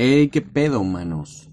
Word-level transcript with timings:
Hey, 0.00 0.28
qué 0.28 0.42
pedo, 0.42 0.78
humanos. 0.78 1.48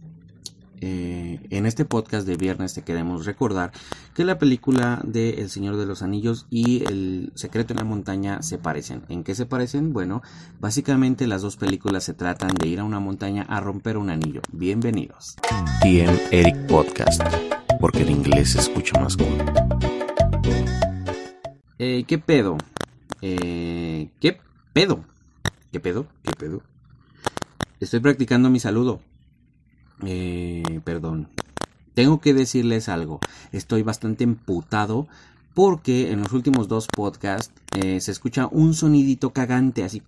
Eh, 0.79 1.39
en 1.49 1.65
este 1.65 1.83
podcast 1.83 2.27
de 2.27 2.37
viernes 2.37 2.75
te 2.75 2.83
queremos 2.83 3.25
recordar 3.25 3.71
que 4.13 4.23
la 4.23 4.37
película 4.37 5.01
de 5.03 5.41
El 5.41 5.49
Señor 5.49 5.77
de 5.77 5.87
los 5.87 6.03
Anillos 6.03 6.45
y 6.51 6.83
El 6.83 7.31
Secreto 7.33 7.73
en 7.73 7.79
la 7.79 7.85
Montaña 7.85 8.43
se 8.43 8.59
parecen. 8.59 9.01
¿En 9.09 9.23
qué 9.23 9.33
se 9.33 9.47
parecen? 9.47 9.93
Bueno, 9.93 10.21
básicamente 10.59 11.25
las 11.25 11.41
dos 11.41 11.57
películas 11.57 12.03
se 12.03 12.13
tratan 12.13 12.51
de 12.53 12.67
ir 12.67 12.81
a 12.81 12.83
una 12.83 12.99
montaña 12.99 13.47
a 13.49 13.59
romper 13.61 13.97
un 13.97 14.11
anillo. 14.11 14.41
Bienvenidos. 14.51 15.37
TM 15.81 16.15
Eric 16.29 16.67
Podcast, 16.67 17.23
porque 17.79 18.03
en 18.03 18.11
inglés 18.11 18.51
se 18.51 18.59
escucha 18.59 19.01
más 19.01 19.17
cool. 19.17 19.43
Eh, 21.79 22.03
¿Qué 22.07 22.19
pedo? 22.19 22.57
Eh, 23.23 24.11
¿Qué 24.21 24.37
pedo? 24.71 25.03
¿Qué 25.71 25.79
pedo? 25.79 26.05
¿Qué 26.21 26.31
pedo? 26.33 26.74
Estoy 27.79 27.99
practicando 27.99 28.49
mi 28.49 28.59
saludo. 28.59 29.01
Eh, 30.05 30.81
perdón. 30.83 31.29
Tengo 31.93 32.19
que 32.19 32.33
decirles 32.33 32.89
algo. 32.89 33.19
Estoy 33.51 33.81
bastante 33.81 34.23
emputado 34.23 35.07
porque 35.53 36.11
en 36.11 36.21
los 36.21 36.33
últimos 36.33 36.67
dos 36.67 36.87
podcasts 36.87 37.53
eh, 37.77 38.01
se 38.01 38.11
escucha 38.11 38.47
un 38.51 38.73
sonidito 38.73 39.31
cagante, 39.31 39.83
así 39.83 40.01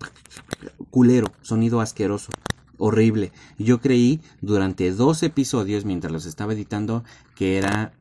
culero, 0.90 1.28
sonido 1.40 1.80
asqueroso, 1.80 2.30
horrible. 2.76 3.32
Yo 3.58 3.80
creí 3.80 4.20
durante 4.42 4.92
dos 4.92 5.22
episodios 5.22 5.86
mientras 5.86 6.12
los 6.12 6.26
estaba 6.26 6.52
editando 6.52 7.02
que 7.34 7.56
era 7.56 7.92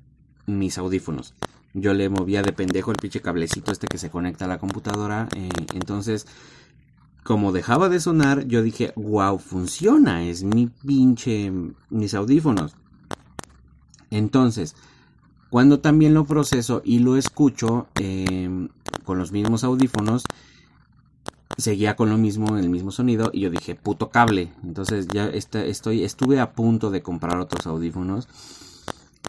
mis 0.45 0.77
audífonos. 0.77 1.33
Yo 1.73 1.93
le 1.93 2.09
movía 2.09 2.41
de 2.41 2.51
pendejo 2.51 2.91
el 2.91 2.97
pinche 2.97 3.21
cablecito 3.21 3.71
este 3.71 3.87
que 3.87 3.97
se 3.97 4.09
conecta 4.09 4.45
a 4.45 4.47
la 4.49 4.57
computadora. 4.57 5.29
Eh, 5.35 5.49
entonces 5.73 6.27
como 7.27 7.51
dejaba 7.51 7.89
de 7.89 7.99
sonar, 7.99 8.47
yo 8.47 8.63
dije, 8.63 8.93
wow, 8.95 9.37
funciona, 9.37 10.23
es 10.23 10.45
mi 10.45 10.67
pinche, 10.67 11.51
mis 11.89 12.13
audífonos. 12.13 12.77
Entonces, 14.09 14.77
cuando 15.49 15.81
también 15.81 16.13
lo 16.13 16.23
proceso 16.23 16.81
y 16.85 16.99
lo 16.99 17.17
escucho 17.17 17.87
em, 17.95 18.69
con 19.03 19.17
los 19.17 19.33
mismos 19.33 19.65
audífonos, 19.65 20.23
seguía 21.57 21.97
con 21.97 22.09
lo 22.09 22.17
mismo, 22.17 22.57
el 22.57 22.69
mismo 22.69 22.91
sonido, 22.91 23.29
y 23.33 23.41
yo 23.41 23.49
dije, 23.49 23.75
puto 23.75 24.09
cable. 24.09 24.53
Entonces 24.63 25.09
ya 25.13 25.25
estoy, 25.27 26.05
estuve 26.05 26.39
a 26.39 26.53
punto 26.53 26.91
de 26.91 27.01
comprar 27.01 27.39
otros 27.39 27.67
audífonos 27.67 28.29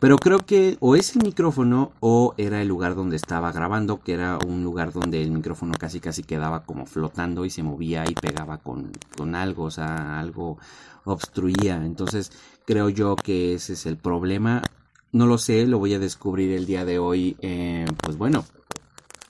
pero 0.00 0.16
creo 0.18 0.46
que 0.46 0.76
o 0.80 0.94
es 0.94 1.16
el 1.16 1.22
micrófono 1.22 1.92
o 2.00 2.34
era 2.36 2.62
el 2.62 2.68
lugar 2.68 2.94
donde 2.94 3.16
estaba 3.16 3.50
grabando, 3.50 4.00
que 4.00 4.12
era 4.12 4.38
un 4.38 4.62
lugar 4.62 4.92
donde 4.92 5.22
el 5.22 5.30
micrófono 5.30 5.74
casi 5.78 5.98
casi 5.98 6.22
quedaba 6.22 6.64
como 6.64 6.86
flotando 6.86 7.44
y 7.44 7.50
se 7.50 7.62
movía 7.62 8.04
y 8.08 8.14
pegaba 8.14 8.58
con, 8.58 8.92
con 9.16 9.34
algo, 9.34 9.64
o 9.64 9.70
sea, 9.70 10.20
algo 10.20 10.58
obstruía. 11.04 11.84
Entonces 11.84 12.30
creo 12.64 12.88
yo 12.88 13.16
que 13.16 13.54
ese 13.54 13.72
es 13.72 13.86
el 13.86 13.96
problema. 13.96 14.62
No 15.10 15.26
lo 15.26 15.38
sé, 15.38 15.66
lo 15.66 15.78
voy 15.78 15.94
a 15.94 15.98
descubrir 15.98 16.52
el 16.52 16.66
día 16.66 16.84
de 16.84 16.98
hoy. 16.98 17.36
Eh, 17.40 17.86
pues 18.02 18.16
bueno, 18.16 18.44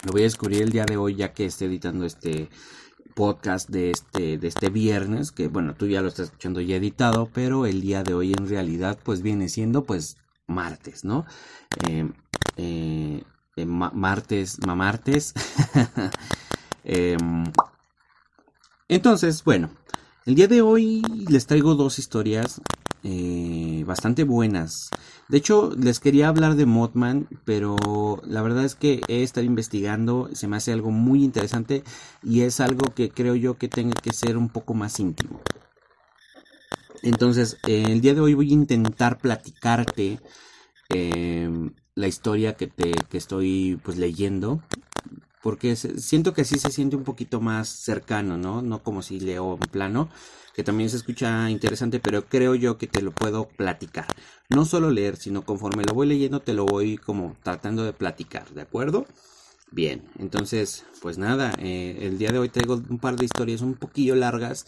lo 0.05 0.13
voy 0.13 0.23
a 0.23 0.25
descubrir 0.25 0.63
el 0.63 0.71
día 0.71 0.85
de 0.85 0.97
hoy 0.97 1.15
ya 1.15 1.33
que 1.33 1.47
esté 1.47 1.65
editando 1.65 2.05
este 2.05 2.51
podcast 3.15 3.69
de 3.69 3.91
este, 3.91 4.39
de 4.39 4.47
este 4.47 4.71
viernes, 4.71 5.33
que 5.33 5.49
bueno, 5.49 5.75
tú 5.75 5.87
ya 5.87 6.03
lo 6.03 6.09
estás 6.09 6.27
escuchando 6.27 6.61
ya 6.61 6.77
editado, 6.77 7.29
pero 7.33 7.67
el 7.67 7.81
día 7.81 8.03
de 8.03 8.15
hoy 8.15 8.33
en 8.33 8.49
realidad 8.49 8.99
pues 9.03 9.23
viene 9.23 9.49
siendo 9.49 9.83
pues 9.83 10.19
martes, 10.49 11.05
¿no? 11.05 11.25
Eh, 11.89 12.11
eh, 12.57 13.23
eh 13.57 13.67
martes, 13.67 14.59
mamartes. 14.67 15.35
Em, 16.91 17.45
entonces, 18.89 19.45
bueno, 19.45 19.69
el 20.25 20.35
día 20.35 20.49
de 20.49 20.63
hoy 20.63 21.03
les 21.29 21.47
traigo 21.47 21.75
dos 21.75 21.99
historias 21.99 22.63
eh, 23.05 23.85
bastante 23.87 24.25
buenas. 24.25 24.91
De 25.29 25.39
hecho, 25.39 25.73
les 25.77 26.01
quería 26.01 26.29
hablar 26.29 26.57
de 26.57 26.67
Mothman, 26.67 27.29
pero 27.45 28.21
la 28.25 28.43
verdad 28.43 28.65
es 28.65 28.75
que 28.75 29.01
he 29.09 29.23
estado 29.23 29.47
investigando, 29.47 30.31
se 30.33 30.49
me 30.49 30.57
hace 30.57 30.73
algo 30.73 30.91
muy 30.91 31.23
interesante 31.23 31.85
y 32.23 32.41
es 32.41 32.61
algo 32.61 32.93
que 32.95 33.11
creo 33.11 33.35
yo 33.35 33.59
que 33.59 33.69
tenga 33.69 33.95
que 34.01 34.13
ser 34.13 34.37
un 34.37 34.49
poco 34.49 34.75
más 34.75 34.99
íntimo. 34.99 35.41
Entonces, 37.03 37.59
el 37.67 38.01
día 38.01 38.15
de 38.15 38.21
hoy 38.21 38.35
voy 38.35 38.51
a 38.51 38.55
intentar 38.55 39.19
platicarte 39.19 40.21
em, 40.89 41.75
la 41.95 42.07
historia 42.07 42.55
que 42.57 42.67
te 42.67 42.93
que 43.09 43.19
estoy 43.19 43.79
pues 43.83 43.99
leyendo 43.99 44.63
porque 45.43 45.77
siento 45.77 46.35
que 46.35 46.43
así 46.43 46.59
se 46.59 46.71
siente 46.71 46.97
un 46.97 47.05
poquito 47.05 47.41
más 47.41 47.69
cercano, 47.69 48.37
¿no? 48.37 48.63
No 48.63 48.83
como 48.83 49.03
si 49.03 49.21
leo 49.21 49.55
en 49.55 49.71
plano, 49.71 50.09
que 50.55 50.65
también 50.65 50.91
se 50.91 50.97
escucha 50.97 51.51
interesante, 51.51 52.01
pero 52.01 52.27
creo 52.27 52.55
yo 52.55 52.79
que 52.79 52.87
te 52.87 53.03
lo 53.03 53.13
puedo 53.13 53.49
platicar. 53.49 54.07
No 54.49 54.65
solo 54.65 54.91
leer, 54.91 55.17
sino 55.17 55.43
conforme 55.43 55.85
lo 55.85 55.95
voy 55.95 56.09
leyendo 56.09 56.41
te 56.41 56.55
lo 56.55 56.67
voy 56.67 56.97
como 56.99 57.37
tratando 57.43 57.85
de 57.85 57.93
platicar, 57.93 58.49
¿de 58.51 58.63
acuerdo? 58.63 59.07
Bien, 59.71 60.03
entonces, 60.19 60.85
pues 61.03 61.19
nada, 61.19 61.53
eh, 61.59 61.99
el 62.03 62.19
día 62.19 62.33
de 62.33 62.39
hoy 62.39 62.49
traigo 62.49 62.75
un 62.75 62.99
par 62.99 63.17
de 63.17 63.27
historias 63.27 63.61
un 63.61 63.75
poquillo 63.75 64.17
largas 64.17 64.67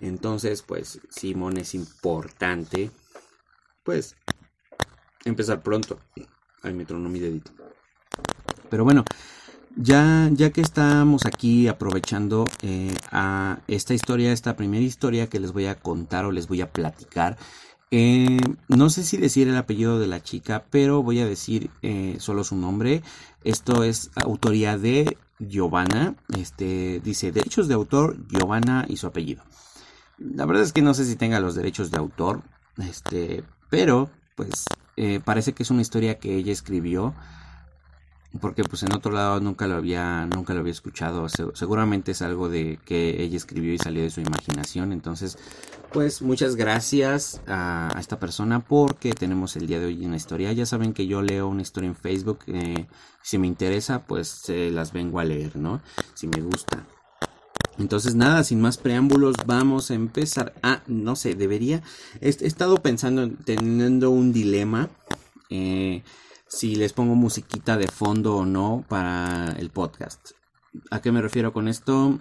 entonces, 0.00 0.62
pues, 0.62 1.00
Simón 1.10 1.56
es 1.56 1.74
importante, 1.74 2.90
pues, 3.84 4.16
empezar 5.24 5.62
pronto. 5.62 5.98
Ay, 6.62 6.74
me 6.74 6.84
tronó 6.84 7.08
mi 7.08 7.20
dedito. 7.20 7.52
Pero 8.70 8.84
bueno, 8.84 9.04
ya, 9.76 10.28
ya 10.32 10.50
que 10.50 10.60
estamos 10.60 11.24
aquí 11.24 11.68
aprovechando 11.68 12.46
eh, 12.62 12.94
a 13.10 13.60
esta 13.68 13.94
historia, 13.94 14.32
esta 14.32 14.56
primera 14.56 14.84
historia 14.84 15.28
que 15.28 15.40
les 15.40 15.52
voy 15.52 15.66
a 15.66 15.76
contar 15.76 16.24
o 16.24 16.32
les 16.32 16.48
voy 16.48 16.60
a 16.60 16.72
platicar, 16.72 17.36
eh, 17.90 18.38
no 18.68 18.90
sé 18.90 19.02
si 19.02 19.16
decir 19.16 19.48
el 19.48 19.56
apellido 19.56 19.98
de 19.98 20.06
la 20.06 20.22
chica, 20.22 20.66
pero 20.70 21.02
voy 21.02 21.20
a 21.20 21.26
decir 21.26 21.70
eh, 21.82 22.16
solo 22.18 22.44
su 22.44 22.56
nombre. 22.56 23.02
Esto 23.44 23.82
es 23.82 24.10
autoría 24.14 24.76
de 24.76 25.16
Giovanna. 25.38 26.16
Este 26.36 27.00
dice 27.02 27.32
derechos 27.32 27.68
de 27.68 27.74
autor 27.74 28.16
Giovanna 28.28 28.84
y 28.88 28.96
su 28.98 29.06
apellido. 29.06 29.42
La 30.18 30.46
verdad 30.46 30.64
es 30.64 30.72
que 30.72 30.82
no 30.82 30.94
sé 30.94 31.04
si 31.04 31.16
tenga 31.16 31.40
los 31.40 31.54
derechos 31.54 31.90
de 31.90 31.98
autor, 31.98 32.42
este, 32.78 33.44
pero 33.70 34.10
pues 34.34 34.64
eh, 34.96 35.20
parece 35.24 35.52
que 35.52 35.62
es 35.62 35.70
una 35.70 35.82
historia 35.82 36.18
que 36.18 36.36
ella 36.36 36.52
escribió 36.52 37.14
porque 38.40 38.62
pues 38.62 38.82
en 38.82 38.92
otro 38.92 39.10
lado 39.10 39.40
nunca 39.40 39.66
lo 39.66 39.76
había 39.76 40.26
nunca 40.26 40.54
lo 40.54 40.60
había 40.60 40.72
escuchado. 40.72 41.28
Seguramente 41.28 42.12
es 42.12 42.22
algo 42.22 42.48
de 42.48 42.78
que 42.84 43.22
ella 43.22 43.36
escribió 43.36 43.72
y 43.72 43.78
salió 43.78 44.02
de 44.02 44.10
su 44.10 44.20
imaginación. 44.20 44.92
Entonces 44.92 45.38
pues 45.92 46.20
muchas 46.20 46.54
gracias 46.54 47.40
a, 47.46 47.94
esta 47.98 48.18
persona 48.18 48.60
porque 48.60 49.12
tenemos 49.12 49.56
el 49.56 49.66
día 49.66 49.80
de 49.80 49.86
hoy 49.86 50.04
una 50.04 50.16
historia. 50.16 50.52
Ya 50.52 50.66
saben 50.66 50.92
que 50.92 51.06
yo 51.06 51.22
leo 51.22 51.48
una 51.48 51.62
historia 51.62 51.88
en 51.88 51.96
Facebook 51.96 52.40
eh, 52.46 52.86
si 53.22 53.38
me 53.38 53.46
interesa 53.46 54.04
pues 54.04 54.28
se 54.28 54.70
las 54.70 54.92
vengo 54.92 55.20
a 55.20 55.24
leer 55.24 55.56
no 55.56 55.80
si 56.14 56.26
me 56.26 56.40
gusta 56.40 56.86
entonces 57.78 58.14
nada, 58.14 58.42
sin 58.44 58.60
más 58.60 58.76
preámbulos, 58.76 59.36
vamos 59.46 59.90
a 59.90 59.94
empezar. 59.94 60.54
Ah, 60.62 60.82
no 60.86 61.16
sé, 61.16 61.34
debería... 61.34 61.82
He, 62.20 62.28
estado 62.28 62.76
pensando, 62.78 63.30
teniendo 63.44 64.10
un 64.10 64.32
dilema, 64.32 64.90
eh, 65.50 66.02
si 66.48 66.74
les 66.74 66.92
pongo 66.92 67.14
musiquita 67.14 67.76
de 67.76 67.88
fondo 67.88 68.36
o 68.36 68.46
no 68.46 68.84
para 68.88 69.54
el 69.58 69.70
podcast. 69.70 70.32
¿A 70.90 71.00
qué 71.00 71.12
me 71.12 71.22
refiero 71.22 71.52
con 71.52 71.68
esto? 71.68 72.20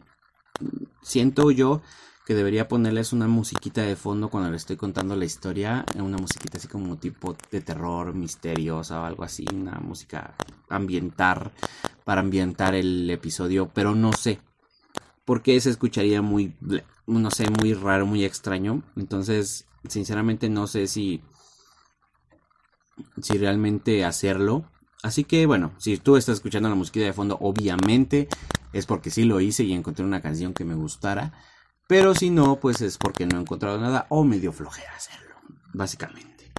Siento 1.01 1.51
yo 1.51 1.81
que 2.28 2.35
debería 2.35 2.68
ponerles 2.68 3.13
una 3.13 3.28
musiquita 3.28 3.81
de 3.84 3.95
fondo 3.95 4.29
cuando 4.29 4.51
les 4.51 4.63
estoy 4.63 4.75
contando 4.75 5.16
la 5.16 5.24
historia, 5.24 5.85
una 5.95 6.18
musiquita 6.18 6.57
así 6.57 6.68
como 6.68 6.97
tipo 6.97 7.38
de 7.51 7.62
terror, 7.62 8.13
misteriosa 8.13 9.01
o 9.01 9.06
algo 9.06 9.24
así, 9.24 9.45
una 9.53 9.79
música 9.79 10.35
ambientar 10.68 11.53
para 12.03 12.19
ambientar 12.19 12.75
el 12.75 13.09
episodio, 13.09 13.72
pero 13.74 13.95
no 13.95 14.12
sé, 14.12 14.39
porque 15.27 15.59
se 15.59 15.69
escucharía 15.69 16.21
muy, 16.21 16.55
no 17.05 17.31
sé, 17.31 17.49
muy 17.49 17.73
raro, 17.73 18.05
muy 18.05 18.23
extraño. 18.23 18.81
Entonces, 18.95 19.65
sinceramente 19.85 20.47
no 20.47 20.68
sé 20.68 20.88
si, 20.88 21.21
si 23.21 23.38
realmente 23.38 24.06
hacerlo. 24.06 24.71
Así 25.03 25.25
que 25.25 25.45
bueno, 25.45 25.74
si 25.79 25.97
tú 25.97 26.15
estás 26.15 26.35
escuchando 26.35 26.69
la 26.69 26.75
música 26.75 27.01
de 27.01 27.12
fondo, 27.12 27.38
obviamente 27.41 28.29
es 28.71 28.85
porque 28.85 29.09
sí 29.09 29.25
lo 29.25 29.41
hice 29.41 29.65
y 29.65 29.74
encontré 29.74 30.06
una 30.06 30.21
canción 30.21 30.53
que 30.53 30.63
me 30.63 30.75
gustara. 30.75 31.33
Pero 31.89 32.15
si 32.15 32.29
no, 32.29 32.62
pues 32.62 32.79
es 32.79 32.97
porque 32.97 33.25
no 33.25 33.38
he 33.38 33.41
encontrado 33.41 33.77
nada 33.81 34.07
o 34.07 34.24
me 34.24 34.39
dio 34.39 34.53
flojera 34.53 34.95
hacerlo, 34.95 35.35
básicamente. 35.74 36.53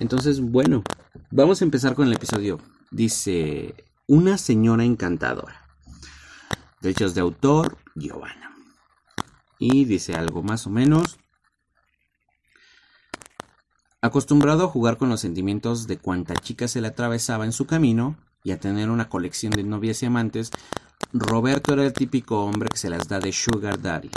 Entonces, 0.00 0.40
bueno, 0.40 0.82
vamos 1.30 1.62
a 1.62 1.64
empezar 1.64 1.94
con 1.94 2.08
el 2.08 2.14
episodio. 2.14 2.58
Dice, 2.90 3.72
una 4.08 4.36
señora 4.36 4.82
encantadora. 4.82 5.59
Derechos 6.80 7.14
de 7.14 7.20
autor, 7.20 7.76
Giovanna. 7.94 8.56
Y 9.58 9.84
dice 9.84 10.14
algo 10.14 10.42
más 10.42 10.66
o 10.66 10.70
menos. 10.70 11.18
Acostumbrado 14.00 14.64
a 14.64 14.68
jugar 14.68 14.96
con 14.96 15.10
los 15.10 15.20
sentimientos 15.20 15.86
de 15.86 15.98
cuanta 15.98 16.34
chica 16.34 16.68
se 16.68 16.80
le 16.80 16.88
atravesaba 16.88 17.44
en 17.44 17.52
su 17.52 17.66
camino 17.66 18.16
y 18.42 18.52
a 18.52 18.58
tener 18.58 18.88
una 18.88 19.10
colección 19.10 19.52
de 19.52 19.62
novias 19.62 20.02
y 20.02 20.06
amantes, 20.06 20.50
Roberto 21.12 21.74
era 21.74 21.84
el 21.84 21.92
típico 21.92 22.42
hombre 22.44 22.70
que 22.70 22.78
se 22.78 22.88
las 22.88 23.08
da 23.08 23.20
de 23.20 23.32
Sugar 23.32 23.80
Daddy. 23.82 24.10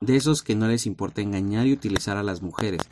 de 0.00 0.16
esos 0.16 0.42
que 0.42 0.54
no 0.54 0.68
les 0.68 0.86
importa 0.86 1.20
engañar 1.20 1.66
y 1.66 1.72
utilizar 1.72 2.16
a 2.16 2.22
las 2.22 2.40
mujeres. 2.40 2.82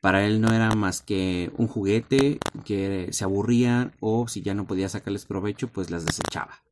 Para 0.00 0.26
él 0.26 0.40
no 0.40 0.52
era 0.52 0.74
más 0.74 1.00
que 1.00 1.50
un 1.56 1.66
juguete 1.66 2.38
que 2.64 3.08
se 3.12 3.24
aburrían 3.24 3.94
o 4.00 4.28
si 4.28 4.42
ya 4.42 4.54
no 4.54 4.66
podía 4.66 4.88
sacarles 4.88 5.26
provecho, 5.26 5.68
pues 5.68 5.90
las 5.90 6.04
desechaba. 6.04 6.63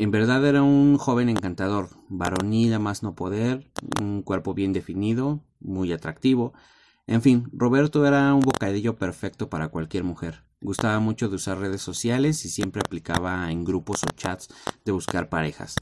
En 0.00 0.12
verdad 0.12 0.46
era 0.46 0.62
un 0.62 0.96
joven 0.96 1.28
encantador, 1.28 1.88
varonil 2.08 2.72
a 2.72 2.78
más 2.78 3.02
no 3.02 3.16
poder, 3.16 3.68
un 4.00 4.22
cuerpo 4.22 4.54
bien 4.54 4.72
definido, 4.72 5.42
muy 5.58 5.92
atractivo. 5.92 6.52
En 7.08 7.20
fin, 7.20 7.50
Roberto 7.52 8.06
era 8.06 8.32
un 8.32 8.42
bocadillo 8.42 8.96
perfecto 8.96 9.50
para 9.50 9.70
cualquier 9.70 10.04
mujer. 10.04 10.44
Gustaba 10.60 11.00
mucho 11.00 11.28
de 11.28 11.34
usar 11.34 11.58
redes 11.58 11.82
sociales 11.82 12.44
y 12.44 12.48
siempre 12.48 12.80
aplicaba 12.80 13.50
en 13.50 13.64
grupos 13.64 14.04
o 14.04 14.14
chats 14.14 14.48
de 14.84 14.92
buscar 14.92 15.28
parejas. 15.28 15.74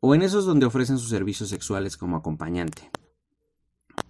O 0.00 0.14
en 0.14 0.20
esos 0.20 0.44
donde 0.44 0.66
ofrecen 0.66 0.98
sus 0.98 1.08
servicios 1.08 1.48
sexuales 1.48 1.96
como 1.96 2.18
acompañante. 2.18 2.90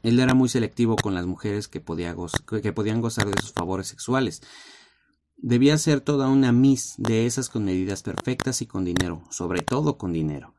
Él 0.03 0.19
era 0.19 0.35
muy 0.35 0.49
selectivo 0.49 0.97
con 0.97 1.15
las 1.15 1.27
mujeres 1.27 1.69
que, 1.69 1.81
que 1.81 2.73
podían 2.73 3.01
gozar 3.01 3.27
de 3.27 3.41
sus 3.41 3.53
favores 3.53 3.87
sexuales 3.87 4.43
Debía 5.47 5.77
ser 5.77 6.01
toda 6.01 6.29
una 6.29 6.53
Miss 6.53 6.95
de 6.97 7.27
esas 7.27 7.51
con 7.51 7.67
medidas 7.67 8.03
perfectas 8.03 8.63
y 8.63 8.67
con 8.67 8.83
dinero, 8.87 9.23
sobre 9.29 9.61
todo 9.61 9.99
con 9.99 10.11
dinero. 10.11 10.55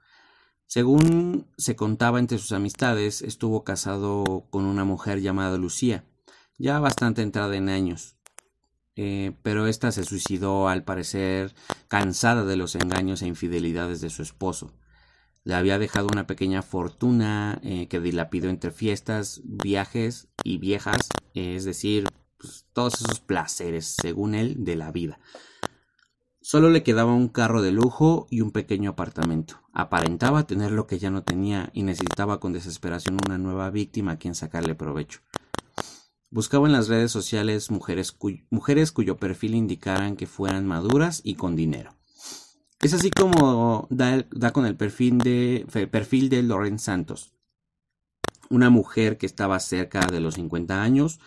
Según 0.68 1.48
se 1.58 1.76
contaba 1.76 2.20
entre 2.20 2.38
sus 2.38 2.52
amistades, 2.52 3.24
estuvo 3.24 3.64
casado 3.64 4.46
con 4.52 4.66
una 4.66 4.86
mujer 4.86 5.22
llamada 5.22 5.58
Lucía, 5.58 6.06
ya 6.60 6.78
bastante 6.78 7.24
entrada 7.24 7.56
en 7.56 7.70
años. 7.70 8.16
Eh, 8.96 9.36
pero 9.42 9.66
ésta 9.66 9.92
se 9.92 10.04
suicidó 10.04 10.70
al 10.70 10.84
parecer 10.84 11.56
cansada 11.88 12.46
de 12.46 12.56
los 12.56 12.76
engaños 12.76 13.24
e 13.24 13.28
infidelidades 13.28 14.02
de 14.02 14.12
su 14.12 14.22
esposo. 14.22 14.72
Le 15.44 15.56
había 15.56 15.80
dejado 15.80 16.10
una 16.12 16.28
pequeña 16.28 16.62
fortuna 16.62 17.60
eh, 17.64 17.88
que 17.88 18.00
dilapidó 18.00 18.50
entre 18.50 18.70
fiestas, 18.70 19.42
viajes 19.46 20.28
y 20.44 20.60
viejas, 20.60 21.10
es 21.34 21.66
decir, 21.66 22.06
pues, 22.38 22.66
todos 22.74 22.96
esos 22.96 23.20
placeres, 23.20 23.96
según 24.02 24.36
él, 24.36 24.64
de 24.64 24.76
la 24.76 24.92
vida. 24.92 25.20
Solo 26.42 26.70
le 26.70 26.84
quedaba 26.84 27.14
un 27.14 27.28
carro 27.28 27.62
de 27.62 27.72
lujo 27.72 28.28
y 28.30 28.42
un 28.42 28.52
pequeño 28.52 28.92
apartamento. 28.92 29.62
Aparentaba 29.74 30.46
tener 30.46 30.72
lo 30.72 30.86
que 30.86 31.00
ya 31.00 31.10
no 31.10 31.24
tenía 31.24 31.72
y 31.74 31.84
necesitaba 31.84 32.40
con 32.40 32.54
desesperación 32.54 33.18
una 33.26 33.38
nueva 33.38 33.72
víctima 33.72 34.12
a 34.12 34.18
quien 34.18 34.36
sacarle 34.36 34.76
provecho. 34.76 35.22
Buscaba 36.30 36.68
en 36.68 36.74
las 36.74 36.88
redes 36.88 37.12
sociales 37.12 37.72
mujeres, 37.72 38.16
mujeres 38.50 38.92
cuyo 38.92 39.18
perfil 39.18 39.56
indicaran 39.56 40.16
que 40.16 40.28
fueran 40.28 40.68
maduras 40.68 41.22
y 41.24 41.36
con 41.36 41.56
dinero. 41.56 41.96
Es 42.82 42.94
así 42.94 43.10
como 43.10 43.88
da, 43.90 44.26
da 44.30 44.52
con 44.52 44.66
el 44.66 44.76
perfil 44.76 45.18
de, 45.18 45.66
perfil 45.90 46.30
de 46.30 46.44
Loren 46.44 46.78
Santos, 46.78 47.34
una 48.50 48.70
mujer 48.70 49.18
que 49.18 49.26
estaba 49.26 49.60
cerca 49.60 50.02
de 50.06 50.20
los 50.20 50.36
50 50.36 50.84
años, 50.84 51.20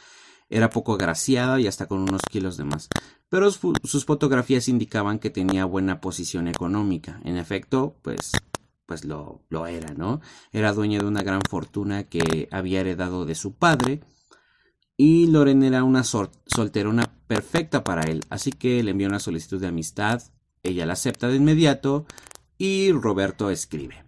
era 0.49 0.71
poco 0.71 0.95
agraciada 0.95 1.61
y 1.61 1.67
hasta 1.67 1.87
con 1.87 2.01
unos 2.01 2.23
kilos 2.23 2.57
de 2.57 2.65
más. 2.65 2.89
Pero 3.29 3.51
sus 3.51 4.05
fotografías 4.05 4.69
indicaban 4.69 5.19
que 5.19 5.31
tenía 5.31 5.65
buena 5.65 6.01
posición 6.01 6.49
económica. 6.49 7.21
En 7.25 7.37
efecto, 7.37 7.97
pues 8.03 8.33
pues 8.89 9.05
lo, 9.05 9.43
lo 9.51 9.67
era, 9.67 9.93
¿no? 9.93 10.23
Era 10.51 10.73
dueña 10.73 10.99
de 10.99 11.05
una 11.05 11.23
gran 11.23 11.43
fortuna 11.43 12.05
que 12.05 12.49
había 12.51 12.81
heredado 12.81 13.27
de 13.27 13.35
su 13.35 13.53
padre. 13.53 14.01
Y 14.97 15.27
Loren 15.27 15.63
era 15.63 15.85
una 15.85 16.05
solterona 16.05 17.13
perfecta 17.27 17.85
para 17.85 18.11
él, 18.11 18.25
así 18.31 18.51
que 18.51 18.83
le 18.83 18.93
envió 18.93 19.07
una 19.07 19.21
solicitud 19.21 19.61
de 19.61 19.67
amistad. 19.67 20.23
Ella 20.63 20.87
la 20.87 20.95
acepta 20.95 21.29
de 21.29 21.37
inmediato 21.37 22.07
y 22.57 22.91
Roberto 22.93 23.51
escribe. 23.51 24.07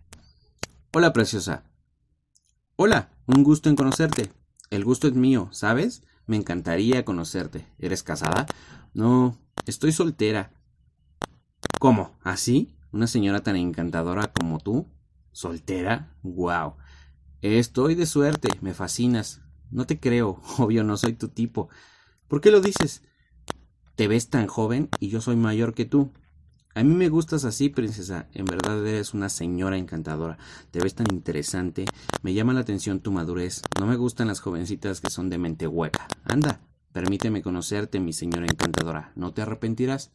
Hola, 0.95 1.13
preciosa. 1.13 1.65
Hola, 2.77 3.11
un 3.27 3.45
gusto 3.45 3.69
en 3.69 3.77
conocerte. 3.77 4.33
El 4.71 4.83
gusto 4.83 5.09
es 5.09 5.15
mío, 5.15 5.51
¿sabes? 5.53 6.05
Me 6.27 6.37
encantaría 6.37 7.05
conocerte. 7.05 7.67
¿Eres 7.79 8.03
casada? 8.03 8.47
No, 8.95 9.39
estoy 9.67 9.93
soltera. 9.93 10.53
¿Cómo? 11.79 12.19
¿Así? 12.23 12.77
¿Una 12.93 13.07
señora 13.07 13.43
tan 13.43 13.57
encantadora 13.57 14.33
como 14.33 14.59
tú? 14.59 14.87
¿Soltera? 15.33 16.15
¡Guau! 16.23 16.77
Estoy 17.41 17.95
de 17.95 18.07
suerte, 18.07 18.49
me 18.61 18.75
fascinas. 18.75 19.41
No 19.71 19.87
te 19.87 19.99
creo, 19.99 20.41
obvio 20.59 20.85
no 20.85 20.97
soy 20.97 21.15
tu 21.15 21.29
tipo. 21.29 21.69
¿Por 22.29 22.41
qué 22.41 22.51
lo 22.51 22.61
dices? 22.61 23.03
Te 23.97 24.09
ves 24.09 24.29
tan 24.29 24.47
joven 24.47 24.89
y 24.99 25.09
yo 25.09 25.21
soy 25.21 25.37
mayor 25.37 25.75
que 25.75 25.85
tú. 25.85 26.13
A 26.73 26.85
mí 26.85 26.95
me 26.95 27.09
gustas 27.09 27.45
así, 27.45 27.69
princesa. 27.69 28.29
En 28.33 28.45
verdad 28.45 28.87
eres 28.87 29.13
una 29.13 29.29
señora 29.29 29.77
encantadora. 29.77 30.39
Te 30.71 30.79
ves 30.79 30.95
tan 30.95 31.09
interesante. 31.11 31.85
Me 32.23 32.33
llama 32.33 32.53
la 32.53 32.61
atención 32.61 33.01
tu 33.01 33.11
madurez. 33.11 33.63
No 33.81 33.87
me 33.87 33.97
gustan 33.97 34.29
las 34.29 34.39
jovencitas 34.39 35.01
que 35.01 35.11
son 35.11 35.31
de 35.31 35.39
mente 35.39 35.67
hueca. 35.67 36.07
Anda, 36.23 36.61
permíteme 36.93 37.43
conocerte, 37.43 37.99
mi 37.99 38.13
señora 38.13 38.47
encantadora. 38.47 39.11
¿No 39.17 39.33
te 39.33 39.43
arrepentirás? 39.43 40.13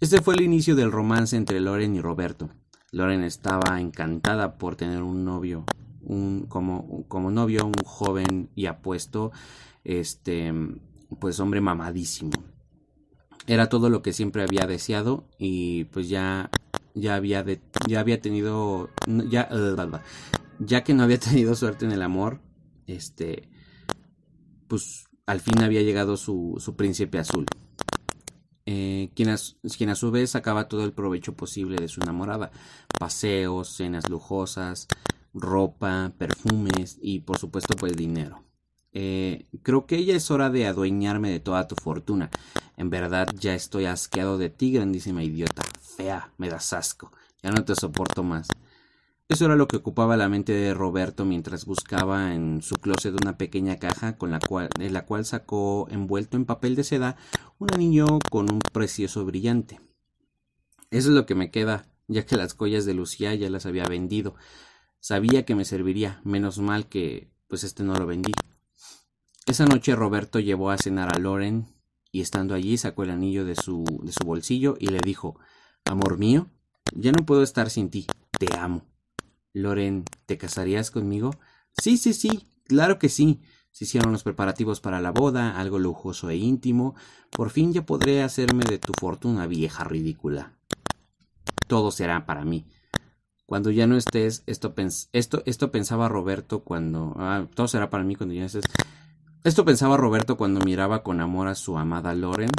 Este 0.00 0.20
fue 0.20 0.34
el 0.34 0.40
inicio 0.40 0.74
del 0.74 0.90
romance 0.90 1.36
entre 1.36 1.60
Loren 1.60 1.94
y 1.94 2.00
Roberto. 2.00 2.50
Loren 2.90 3.22
estaba 3.22 3.80
encantada 3.80 4.58
por 4.58 4.74
tener 4.74 5.02
un 5.02 5.24
novio, 5.24 5.64
un 6.02 6.46
como, 6.48 7.04
como 7.06 7.30
novio, 7.30 7.64
un 7.64 7.74
joven 7.84 8.50
y 8.56 8.66
apuesto, 8.66 9.30
este, 9.84 10.52
pues 11.20 11.38
hombre 11.38 11.60
mamadísimo 11.60 12.32
era 13.46 13.68
todo 13.68 13.90
lo 13.90 14.02
que 14.02 14.12
siempre 14.12 14.42
había 14.42 14.66
deseado 14.66 15.24
y 15.38 15.84
pues 15.84 16.08
ya 16.08 16.50
ya 16.94 17.16
había 17.16 17.44
ya 17.86 18.00
había 18.00 18.20
tenido 18.20 18.90
ya 19.28 19.48
ya 20.58 20.84
que 20.84 20.94
no 20.94 21.02
había 21.02 21.18
tenido 21.20 21.54
suerte 21.54 21.84
en 21.84 21.92
el 21.92 22.02
amor 22.02 22.40
este 22.86 23.48
pues 24.68 25.04
al 25.26 25.40
fin 25.40 25.62
había 25.62 25.82
llegado 25.82 26.16
su, 26.16 26.56
su 26.58 26.76
príncipe 26.76 27.18
azul. 27.18 27.46
Eh, 28.66 29.10
quien, 29.14 29.28
a, 29.28 29.36
quien 29.76 29.90
a 29.90 29.94
su 29.94 30.10
vez 30.10 30.30
sacaba 30.30 30.68
todo 30.68 30.84
el 30.84 30.92
provecho 30.92 31.34
posible 31.34 31.76
de 31.76 31.88
su 31.88 32.00
enamorada. 32.00 32.50
Paseos 32.98 33.68
cenas 33.68 34.08
lujosas 34.08 34.88
ropa 35.32 36.12
perfumes 36.16 36.98
y 37.02 37.20
por 37.20 37.38
supuesto 37.38 37.74
pues 37.76 37.96
dinero. 37.96 38.44
Eh, 38.92 39.46
creo 39.62 39.86
que 39.86 40.04
ya 40.04 40.14
es 40.14 40.30
hora 40.30 40.50
de 40.50 40.66
adueñarme 40.66 41.30
de 41.30 41.40
toda 41.40 41.66
tu 41.66 41.74
fortuna. 41.74 42.30
En 42.76 42.90
verdad 42.90 43.28
ya 43.38 43.54
estoy 43.54 43.86
asqueado 43.86 44.38
de 44.38 44.50
ti, 44.50 44.72
grandísima 44.72 45.22
idiota. 45.22 45.62
Fea, 45.80 46.32
me 46.38 46.48
das 46.48 46.72
asco. 46.72 47.12
Ya 47.42 47.50
no 47.50 47.64
te 47.64 47.74
soporto 47.74 48.22
más. 48.22 48.48
Eso 49.26 49.46
era 49.46 49.56
lo 49.56 49.68
que 49.68 49.78
ocupaba 49.78 50.18
la 50.18 50.28
mente 50.28 50.52
de 50.52 50.74
Roberto 50.74 51.24
mientras 51.24 51.64
buscaba 51.64 52.34
en 52.34 52.60
su 52.60 52.74
closet 52.74 53.14
una 53.22 53.38
pequeña 53.38 53.78
caja 53.78 54.18
con 54.18 54.30
la 54.30 54.38
cual, 54.38 54.68
de 54.78 54.90
la 54.90 55.06
cual 55.06 55.24
sacó 55.24 55.88
envuelto 55.90 56.36
en 56.36 56.44
papel 56.44 56.74
de 56.74 56.84
seda 56.84 57.16
un 57.58 57.72
anillo 57.72 58.18
con 58.30 58.52
un 58.52 58.58
precioso 58.58 59.24
brillante. 59.24 59.80
Eso 60.90 61.08
es 61.08 61.14
lo 61.14 61.24
que 61.24 61.34
me 61.34 61.50
queda, 61.50 61.86
ya 62.06 62.26
que 62.26 62.36
las 62.36 62.52
collas 62.52 62.84
de 62.84 62.92
Lucía 62.92 63.34
ya 63.34 63.48
las 63.48 63.64
había 63.64 63.84
vendido. 63.84 64.34
Sabía 65.00 65.46
que 65.46 65.54
me 65.54 65.64
serviría, 65.64 66.20
menos 66.22 66.58
mal 66.58 66.88
que 66.88 67.30
pues 67.48 67.64
este 67.64 67.82
no 67.82 67.94
lo 67.94 68.06
vendí. 68.06 68.32
Esa 69.46 69.64
noche 69.64 69.96
Roberto 69.96 70.38
llevó 70.38 70.70
a 70.70 70.78
cenar 70.78 71.14
a 71.14 71.18
Loren 71.18 71.73
y 72.14 72.20
estando 72.20 72.54
allí 72.54 72.78
sacó 72.78 73.02
el 73.02 73.10
anillo 73.10 73.44
de 73.44 73.56
su, 73.56 73.82
de 74.04 74.12
su 74.12 74.24
bolsillo 74.24 74.76
y 74.78 74.86
le 74.86 75.00
dijo 75.04 75.36
Amor 75.84 76.16
mío, 76.16 76.48
ya 76.94 77.10
no 77.10 77.26
puedo 77.26 77.42
estar 77.42 77.70
sin 77.70 77.90
ti, 77.90 78.06
te 78.38 78.56
amo. 78.56 78.86
Loren, 79.52 80.04
¿te 80.24 80.38
casarías 80.38 80.92
conmigo? 80.92 81.32
Sí, 81.76 81.96
sí, 81.96 82.12
sí, 82.14 82.46
claro 82.68 83.00
que 83.00 83.08
sí. 83.08 83.42
Se 83.72 83.84
hicieron 83.84 84.12
los 84.12 84.22
preparativos 84.22 84.80
para 84.80 85.00
la 85.00 85.10
boda, 85.10 85.58
algo 85.58 85.80
lujoso 85.80 86.30
e 86.30 86.36
íntimo. 86.36 86.94
Por 87.30 87.50
fin 87.50 87.72
ya 87.72 87.84
podré 87.84 88.22
hacerme 88.22 88.62
de 88.62 88.78
tu 88.78 88.92
fortuna, 88.92 89.48
vieja 89.48 89.82
ridícula. 89.82 90.56
Todo 91.66 91.90
será 91.90 92.26
para 92.26 92.44
mí. 92.44 92.64
Cuando 93.44 93.72
ya 93.72 93.88
no 93.88 93.96
estés, 93.96 94.44
esto, 94.46 94.72
esto, 95.12 95.42
esto 95.46 95.70
pensaba 95.72 96.08
Roberto 96.08 96.62
cuando... 96.62 97.16
Ah, 97.18 97.48
todo 97.56 97.66
será 97.66 97.90
para 97.90 98.04
mí 98.04 98.14
cuando 98.14 98.34
ya 98.34 98.42
no 98.42 98.46
estés. 98.46 98.64
Esto 99.44 99.66
pensaba 99.66 99.98
Roberto 99.98 100.38
cuando 100.38 100.64
miraba 100.64 101.02
con 101.02 101.20
amor 101.20 101.48
a 101.48 101.54
su 101.54 101.76
amada 101.76 102.14
Loren 102.14 102.50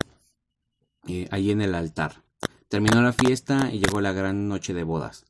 eh, 1.08 1.28
allí 1.32 1.50
en 1.50 1.62
el 1.62 1.74
altar. 1.74 2.22
Terminó 2.70 3.02
la 3.02 3.12
fiesta 3.12 3.72
y 3.74 3.80
llegó 3.80 4.02
la 4.02 4.12
gran 4.12 4.48
noche 4.48 4.76
de 4.76 4.84
bodas. 4.84 5.26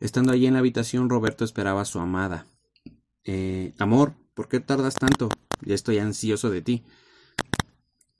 Estando 0.00 0.32
allí 0.32 0.46
en 0.46 0.52
la 0.52 0.58
habitación, 0.58 1.08
Roberto 1.08 1.46
esperaba 1.46 1.80
a 1.80 1.86
su 1.86 1.98
amada. 1.98 2.44
Eh, 3.24 3.72
amor, 3.78 4.12
¿por 4.34 4.48
qué 4.48 4.60
tardas 4.60 4.96
tanto? 4.96 5.30
Ya 5.62 5.74
estoy 5.74 5.98
ansioso 5.98 6.50
de 6.50 6.60
ti. 6.60 6.84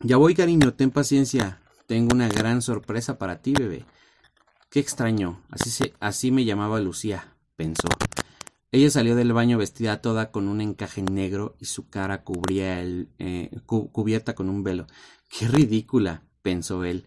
Ya 0.01 0.17
voy, 0.17 0.35
cariño, 0.35 0.73
ten 0.73 0.91
paciencia. 0.91 1.61
Tengo 1.87 2.15
una 2.15 2.29
gran 2.29 2.63
sorpresa 2.63 3.19
para 3.19 3.43
ti, 3.43 3.53
bebé. 3.53 3.85
Qué 4.71 4.81
extraño. 4.81 5.43
Así, 5.51 5.69
se, 5.69 5.93
así 6.01 6.31
me 6.31 6.47
llamaba 6.47 6.81
Lucía, 6.81 7.37
pensó. 7.55 7.89
Ella 8.75 8.91
salió 8.91 9.15
del 9.15 9.35
baño 9.35 9.59
vestida 9.59 10.01
toda 10.01 10.31
con 10.31 10.49
un 10.49 10.63
encaje 10.63 11.03
negro 11.03 11.57
y 11.61 11.67
su 11.67 11.91
cara 11.91 12.25
cubría 12.25 12.81
el, 12.81 13.11
eh, 13.19 13.51
cubierta 13.67 14.35
con 14.35 14.49
un 14.49 14.65
velo. 14.65 14.87
¡Qué 15.29 15.47
ridícula! 15.47 16.23
pensó 16.41 16.83
él. 16.83 17.05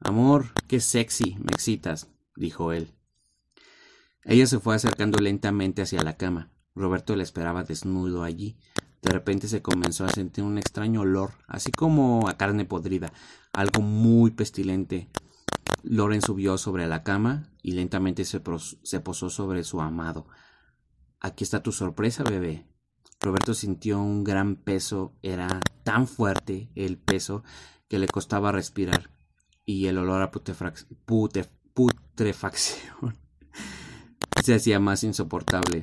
Amor, 0.00 0.46
qué 0.68 0.78
sexy, 0.78 1.36
me 1.40 1.50
excitas, 1.52 2.08
dijo 2.36 2.72
él. 2.72 2.94
Ella 4.22 4.46
se 4.46 4.60
fue 4.60 4.76
acercando 4.76 5.18
lentamente 5.18 5.82
hacia 5.82 6.02
la 6.02 6.16
cama. 6.16 6.52
Roberto 6.76 7.16
la 7.16 7.24
esperaba 7.24 7.64
desnudo 7.64 8.22
allí. 8.22 8.56
De 9.02 9.10
repente 9.10 9.48
se 9.48 9.60
comenzó 9.60 10.04
a 10.04 10.10
sentir 10.10 10.44
un 10.44 10.56
extraño 10.56 11.00
olor, 11.00 11.32
así 11.48 11.72
como 11.72 12.28
a 12.28 12.36
carne 12.36 12.64
podrida, 12.64 13.12
algo 13.52 13.82
muy 13.82 14.30
pestilente. 14.30 15.08
Loren 15.82 16.22
subió 16.22 16.58
sobre 16.58 16.86
la 16.86 17.02
cama 17.02 17.50
y 17.60 17.72
lentamente 17.72 18.24
se, 18.24 18.40
se 18.82 19.00
posó 19.00 19.30
sobre 19.30 19.64
su 19.64 19.80
amado. 19.80 20.28
Aquí 21.20 21.44
está 21.44 21.62
tu 21.62 21.72
sorpresa, 21.72 22.22
bebé. 22.22 22.66
Roberto 23.20 23.54
sintió 23.54 24.00
un 24.00 24.22
gran 24.22 24.56
peso, 24.56 25.12
era 25.22 25.60
tan 25.82 26.06
fuerte 26.06 26.70
el 26.76 26.98
peso 26.98 27.42
que 27.88 27.98
le 27.98 28.06
costaba 28.06 28.52
respirar 28.52 29.10
y 29.64 29.86
el 29.86 29.98
olor 29.98 30.22
a 30.22 30.30
putrefacción 30.30 30.84
se 34.44 34.54
hacía 34.54 34.78
más 34.78 35.02
insoportable. 35.02 35.82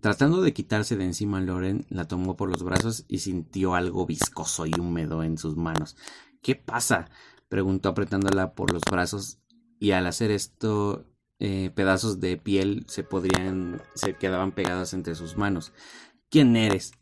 Tratando 0.00 0.42
de 0.42 0.52
quitarse 0.52 0.96
de 0.96 1.04
encima 1.04 1.40
Loren, 1.40 1.86
la 1.88 2.06
tomó 2.06 2.36
por 2.36 2.50
los 2.50 2.62
brazos 2.62 3.04
y 3.08 3.18
sintió 3.18 3.74
algo 3.74 4.06
viscoso 4.06 4.66
y 4.66 4.72
húmedo 4.78 5.22
en 5.22 5.38
sus 5.38 5.56
manos. 5.56 5.96
¿Qué 6.42 6.56
pasa? 6.56 7.08
preguntó 7.48 7.88
apretándola 7.88 8.54
por 8.54 8.72
los 8.72 8.82
brazos 8.82 9.38
y 9.78 9.92
al 9.92 10.06
hacer 10.06 10.30
esto 10.30 11.06
eh, 11.40 11.70
pedazos 11.74 12.20
de 12.20 12.36
piel 12.36 12.84
se 12.88 13.04
podrían 13.04 13.80
se 13.94 14.14
quedaban 14.14 14.52
pegados 14.52 14.92
entre 14.94 15.14
sus 15.14 15.36
manos. 15.36 15.72
¿Quién 16.30 16.56
eres? 16.56 16.92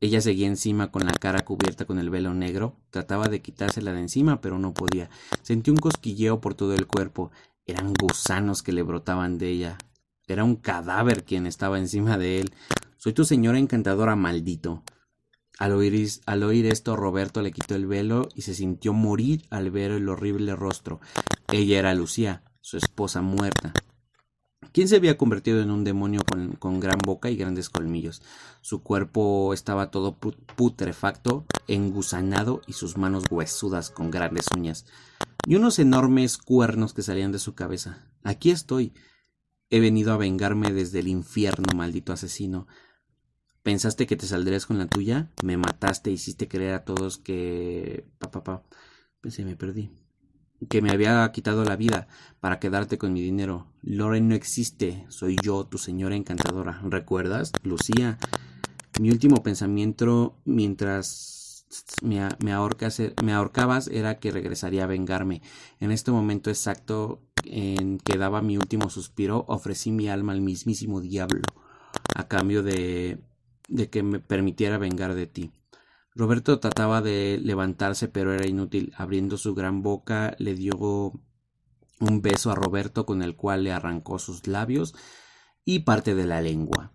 Ella 0.00 0.20
seguía 0.20 0.48
encima 0.48 0.90
con 0.90 1.06
la 1.06 1.12
cara 1.12 1.44
cubierta 1.44 1.86
con 1.86 1.98
el 1.98 2.10
velo 2.10 2.34
negro. 2.34 2.76
Trataba 2.90 3.28
de 3.28 3.40
quitársela 3.40 3.92
de 3.92 4.00
encima, 4.00 4.40
pero 4.40 4.58
no 4.58 4.74
podía. 4.74 5.08
Sentí 5.42 5.70
un 5.70 5.78
cosquilleo 5.78 6.40
por 6.40 6.54
todo 6.54 6.74
el 6.74 6.86
cuerpo. 6.86 7.30
Eran 7.64 7.94
gusanos 7.94 8.62
que 8.62 8.72
le 8.72 8.82
brotaban 8.82 9.38
de 9.38 9.48
ella. 9.48 9.78
Era 10.26 10.44
un 10.44 10.56
cadáver 10.56 11.24
quien 11.24 11.46
estaba 11.46 11.78
encima 11.78 12.18
de 12.18 12.40
él. 12.40 12.54
Soy 12.98 13.14
tu 13.14 13.24
señora 13.24 13.58
encantadora, 13.58 14.16
maldito. 14.16 14.82
Al 15.58 15.72
oír, 15.72 16.08
al 16.26 16.42
oír 16.42 16.66
esto, 16.66 16.96
Roberto 16.96 17.40
le 17.40 17.52
quitó 17.52 17.74
el 17.74 17.86
velo 17.86 18.28
y 18.34 18.42
se 18.42 18.54
sintió 18.54 18.92
morir 18.92 19.44
al 19.50 19.70
ver 19.70 19.92
el 19.92 20.08
horrible 20.08 20.56
rostro. 20.56 21.00
Ella 21.52 21.78
era 21.78 21.94
Lucía, 21.94 22.42
su 22.64 22.78
esposa 22.78 23.20
muerta. 23.20 23.74
¿Quién 24.72 24.88
se 24.88 24.96
había 24.96 25.18
convertido 25.18 25.60
en 25.60 25.70
un 25.70 25.84
demonio 25.84 26.22
con, 26.58 26.80
gran 26.80 26.98
boca 27.04 27.28
y 27.28 27.36
grandes 27.36 27.68
colmillos? 27.68 28.22
Su 28.62 28.82
cuerpo 28.82 29.52
estaba 29.52 29.90
todo 29.90 30.16
putrefacto, 30.16 31.44
engusanado 31.68 32.62
y 32.66 32.72
sus 32.72 32.96
manos 32.96 33.24
huesudas 33.30 33.90
con 33.90 34.10
grandes 34.10 34.46
uñas 34.56 34.86
y 35.46 35.56
unos 35.56 35.78
enormes 35.78 36.38
cuernos 36.38 36.94
que 36.94 37.02
salían 37.02 37.32
de 37.32 37.38
su 37.38 37.54
cabeza. 37.54 38.08
Aquí 38.22 38.50
estoy. 38.50 38.94
He 39.68 39.80
venido 39.80 40.14
a 40.14 40.16
vengarme 40.16 40.72
desde 40.72 41.00
el 41.00 41.08
infierno, 41.08 41.66
maldito 41.76 42.14
asesino. 42.14 42.66
¿Pensaste 43.62 44.06
que 44.06 44.16
te 44.16 44.26
saldrías 44.26 44.64
con 44.64 44.78
la 44.78 44.86
tuya? 44.86 45.30
Me 45.42 45.58
mataste, 45.58 46.10
hiciste 46.10 46.48
creer 46.48 46.72
a 46.72 46.84
todos 46.86 47.18
que... 47.18 48.08
Pa, 48.18 48.30
pa, 48.30 48.42
pa. 48.42 48.62
Pensé, 49.20 49.44
me 49.44 49.54
perdí 49.54 49.90
que 50.68 50.82
me 50.82 50.90
había 50.90 51.30
quitado 51.32 51.64
la 51.64 51.76
vida 51.76 52.08
para 52.40 52.58
quedarte 52.58 52.98
con 52.98 53.12
mi 53.12 53.20
dinero. 53.20 53.66
Loren 53.82 54.28
no 54.28 54.34
existe, 54.34 55.04
soy 55.08 55.36
yo, 55.42 55.64
tu 55.64 55.78
señora 55.78 56.16
encantadora. 56.16 56.80
¿Recuerdas, 56.84 57.52
Lucía? 57.62 58.18
Mi 59.00 59.10
último 59.10 59.42
pensamiento 59.42 60.36
mientras 60.44 61.66
me, 62.02 62.20
me, 62.38 62.52
me 63.22 63.32
ahorcabas 63.32 63.88
era 63.88 64.18
que 64.18 64.30
regresaría 64.30 64.84
a 64.84 64.88
vengarme. 64.88 65.42
En 65.80 65.90
este 65.90 66.10
momento 66.10 66.50
exacto 66.50 67.20
en 67.44 67.98
que 67.98 68.16
daba 68.16 68.42
mi 68.42 68.56
último 68.56 68.90
suspiro, 68.90 69.44
ofrecí 69.48 69.90
mi 69.90 70.08
alma 70.08 70.32
al 70.32 70.40
mismísimo 70.40 71.00
diablo 71.00 71.42
a 72.14 72.28
cambio 72.28 72.62
de, 72.62 73.18
de 73.68 73.90
que 73.90 74.02
me 74.02 74.20
permitiera 74.20 74.78
vengar 74.78 75.14
de 75.14 75.26
ti. 75.26 75.52
Roberto 76.14 76.60
trataba 76.60 77.02
de 77.02 77.40
levantarse, 77.42 78.08
pero 78.08 78.32
era 78.32 78.46
inútil. 78.46 78.92
Abriendo 78.96 79.36
su 79.36 79.54
gran 79.54 79.82
boca, 79.82 80.36
le 80.38 80.54
dio 80.54 81.12
un 82.00 82.22
beso 82.22 82.50
a 82.50 82.54
Roberto 82.54 83.04
con 83.04 83.22
el 83.22 83.34
cual 83.34 83.64
le 83.64 83.72
arrancó 83.72 84.18
sus 84.18 84.46
labios 84.46 84.94
y 85.64 85.80
parte 85.80 86.14
de 86.14 86.26
la 86.26 86.40
lengua. 86.40 86.92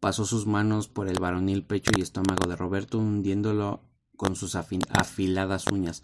Pasó 0.00 0.24
sus 0.24 0.46
manos 0.46 0.88
por 0.88 1.08
el 1.08 1.18
varonil 1.18 1.66
pecho 1.66 1.90
y 1.96 2.02
estómago 2.02 2.48
de 2.48 2.56
Roberto, 2.56 2.98
hundiéndolo 2.98 3.82
con 4.16 4.36
sus 4.36 4.54
afiladas 4.54 5.66
uñas, 5.66 6.02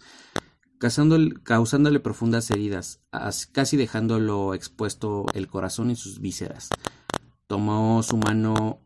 causándole 0.77 1.99
profundas 1.99 2.51
heridas, 2.51 3.03
casi 3.51 3.77
dejándolo 3.77 4.53
expuesto 4.53 5.25
el 5.33 5.47
corazón 5.47 5.91
y 5.91 5.95
sus 5.95 6.19
vísceras. 6.19 6.69
Tomó 7.47 8.01
su 8.03 8.17
mano 8.17 8.81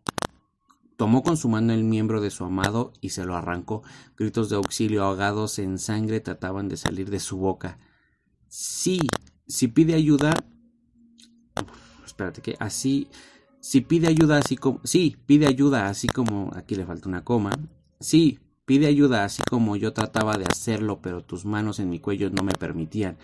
Tomó 0.98 1.24
con 1.24 1.36
su 1.36 1.50
mano 1.50 1.74
el 1.74 1.84
miembro 1.84 2.22
de 2.22 2.32
su 2.32 2.46
amado 2.46 2.94
y 3.02 3.10
se 3.10 3.26
lo 3.26 3.36
arrancó. 3.36 3.84
Gritos 4.18 4.50
de 4.50 4.56
auxilio 4.56 5.04
ahogados 5.04 5.60
en 5.60 5.78
sangre 5.78 6.22
trataban 6.22 6.70
de 6.70 6.78
salir 6.78 7.10
de 7.10 7.20
su 7.20 7.38
boca. 7.38 7.80
Sí, 8.48 9.02
si 9.46 9.68
pide 9.68 9.94
ayuda. 9.96 10.34
espérate, 12.06 12.42
que 12.42 12.56
así. 12.60 13.10
Si 13.60 13.82
pide 13.82 14.08
ayuda 14.08 14.38
así 14.38 14.56
como. 14.56 14.80
Sí, 14.86 15.18
pide 15.26 15.48
ayuda 15.48 15.90
así 15.90 16.08
como. 16.08 16.52
Aquí 16.56 16.76
le 16.76 16.86
falta 16.86 17.10
una 17.10 17.26
coma. 17.26 17.52
Sí, 18.00 18.40
pide 18.66 18.88
ayuda 18.88 19.26
así 19.26 19.44
como 19.50 19.76
yo 19.76 19.92
trataba 19.92 20.38
de 20.38 20.46
hacerlo, 20.46 21.02
pero 21.02 21.26
tus 21.26 21.44
manos 21.44 21.80
en 21.80 21.90
mi 21.90 22.00
cuello 22.00 22.30
no 22.30 22.42
me 22.42 22.54
permitían. 22.54 23.18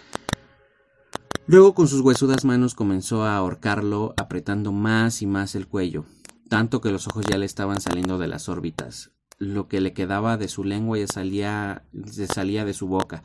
Luego 1.48 1.74
con 1.74 1.88
sus 1.88 2.02
huesudas 2.02 2.44
manos 2.44 2.76
comenzó 2.76 3.24
a 3.24 3.38
ahorcarlo, 3.38 4.14
apretando 4.18 4.74
más 4.74 5.22
y 5.22 5.26
más 5.26 5.56
el 5.56 5.68
cuello 5.68 6.06
tanto 6.52 6.82
que 6.82 6.92
los 6.92 7.08
ojos 7.08 7.24
ya 7.32 7.38
le 7.38 7.46
estaban 7.46 7.80
saliendo 7.80 8.18
de 8.18 8.28
las 8.28 8.50
órbitas. 8.50 9.12
Lo 9.38 9.70
que 9.70 9.80
le 9.80 9.94
quedaba 9.94 10.36
de 10.36 10.50
su 10.50 10.66
lengua 10.66 10.98
ya 10.98 11.08
salía, 11.08 11.86
se 12.06 12.28
salía 12.28 12.66
de 12.66 12.74
su 12.74 12.88
boca. 12.88 13.24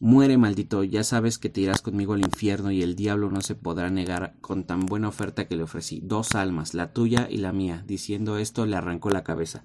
Muere, 0.00 0.38
maldito, 0.38 0.82
ya 0.82 1.04
sabes 1.04 1.38
que 1.38 1.50
te 1.50 1.60
irás 1.60 1.82
conmigo 1.82 2.14
al 2.14 2.24
infierno 2.24 2.72
y 2.72 2.82
el 2.82 2.96
diablo 2.96 3.30
no 3.30 3.42
se 3.42 3.54
podrá 3.54 3.90
negar 3.90 4.34
con 4.40 4.64
tan 4.64 4.86
buena 4.86 5.06
oferta 5.06 5.46
que 5.46 5.54
le 5.54 5.62
ofrecí. 5.62 6.00
Dos 6.02 6.34
almas, 6.34 6.74
la 6.74 6.92
tuya 6.92 7.28
y 7.30 7.36
la 7.36 7.52
mía. 7.52 7.84
Diciendo 7.86 8.38
esto 8.38 8.66
le 8.66 8.74
arrancó 8.74 9.10
la 9.10 9.22
cabeza. 9.22 9.62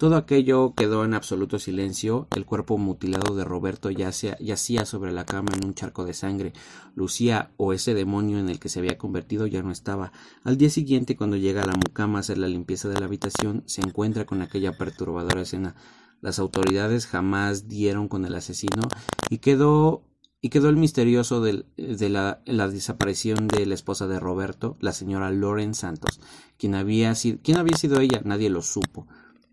Todo 0.00 0.16
aquello 0.16 0.72
quedó 0.74 1.04
en 1.04 1.12
absoluto 1.12 1.58
silencio. 1.58 2.26
El 2.34 2.46
cuerpo 2.46 2.78
mutilado 2.78 3.36
de 3.36 3.44
Roberto 3.44 3.90
yacía, 3.90 4.86
sobre 4.86 5.12
la 5.12 5.26
cama 5.26 5.50
en 5.54 5.62
un 5.62 5.74
charco 5.74 6.06
de 6.06 6.14
sangre. 6.14 6.54
Lucía 6.94 7.50
o 7.58 7.74
ese 7.74 7.92
demonio 7.92 8.38
en 8.38 8.48
el 8.48 8.58
que 8.58 8.70
se 8.70 8.78
había 8.78 8.96
convertido 8.96 9.46
ya 9.46 9.62
no 9.62 9.70
estaba. 9.70 10.10
Al 10.42 10.56
día 10.56 10.70
siguiente, 10.70 11.18
cuando 11.18 11.36
llega 11.36 11.64
a 11.64 11.66
la 11.66 11.74
mucama 11.74 12.16
a 12.16 12.20
hacer 12.20 12.38
la 12.38 12.48
limpieza 12.48 12.88
de 12.88 12.98
la 12.98 13.04
habitación, 13.04 13.62
se 13.66 13.82
encuentra 13.82 14.24
con 14.24 14.40
aquella 14.40 14.72
perturbadora 14.72 15.42
escena. 15.42 15.74
Las 16.22 16.38
autoridades 16.38 17.06
jamás 17.06 17.68
dieron 17.68 18.08
con 18.08 18.24
el 18.24 18.34
asesino 18.34 18.88
y 19.28 19.36
quedó 19.36 20.06
y 20.40 20.48
quedó 20.48 20.70
el 20.70 20.76
misterioso 20.76 21.42
de, 21.42 21.66
la, 21.76 22.40
desaparición 22.46 23.48
de 23.48 23.66
la 23.66 23.74
esposa 23.74 24.06
de 24.06 24.18
Roberto, 24.18 24.78
la 24.80 24.92
señora 24.92 25.30
Loren 25.30 25.74
Santos. 25.74 26.22
¿Quién 26.56 26.74
había, 26.74 27.14
sido, 27.14 27.40
¿Quién 27.42 27.58
había 27.58 27.76
sido 27.76 28.00
ella? 28.00 28.22
Nadie 28.24 28.48
lo 28.48 28.62
supo. 28.62 29.06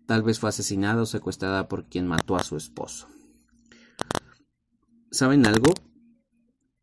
Tal 0.08 0.22
vez 0.22 0.38
fue 0.38 0.48
asesinada 0.48 1.02
o 1.02 1.06
secuestrada 1.06 1.68
por 1.68 1.84
quien 1.84 2.06
mató 2.06 2.36
a 2.36 2.42
su 2.42 2.56
esposo. 2.56 3.08
¿Saben 5.10 5.46
algo? 5.46 5.74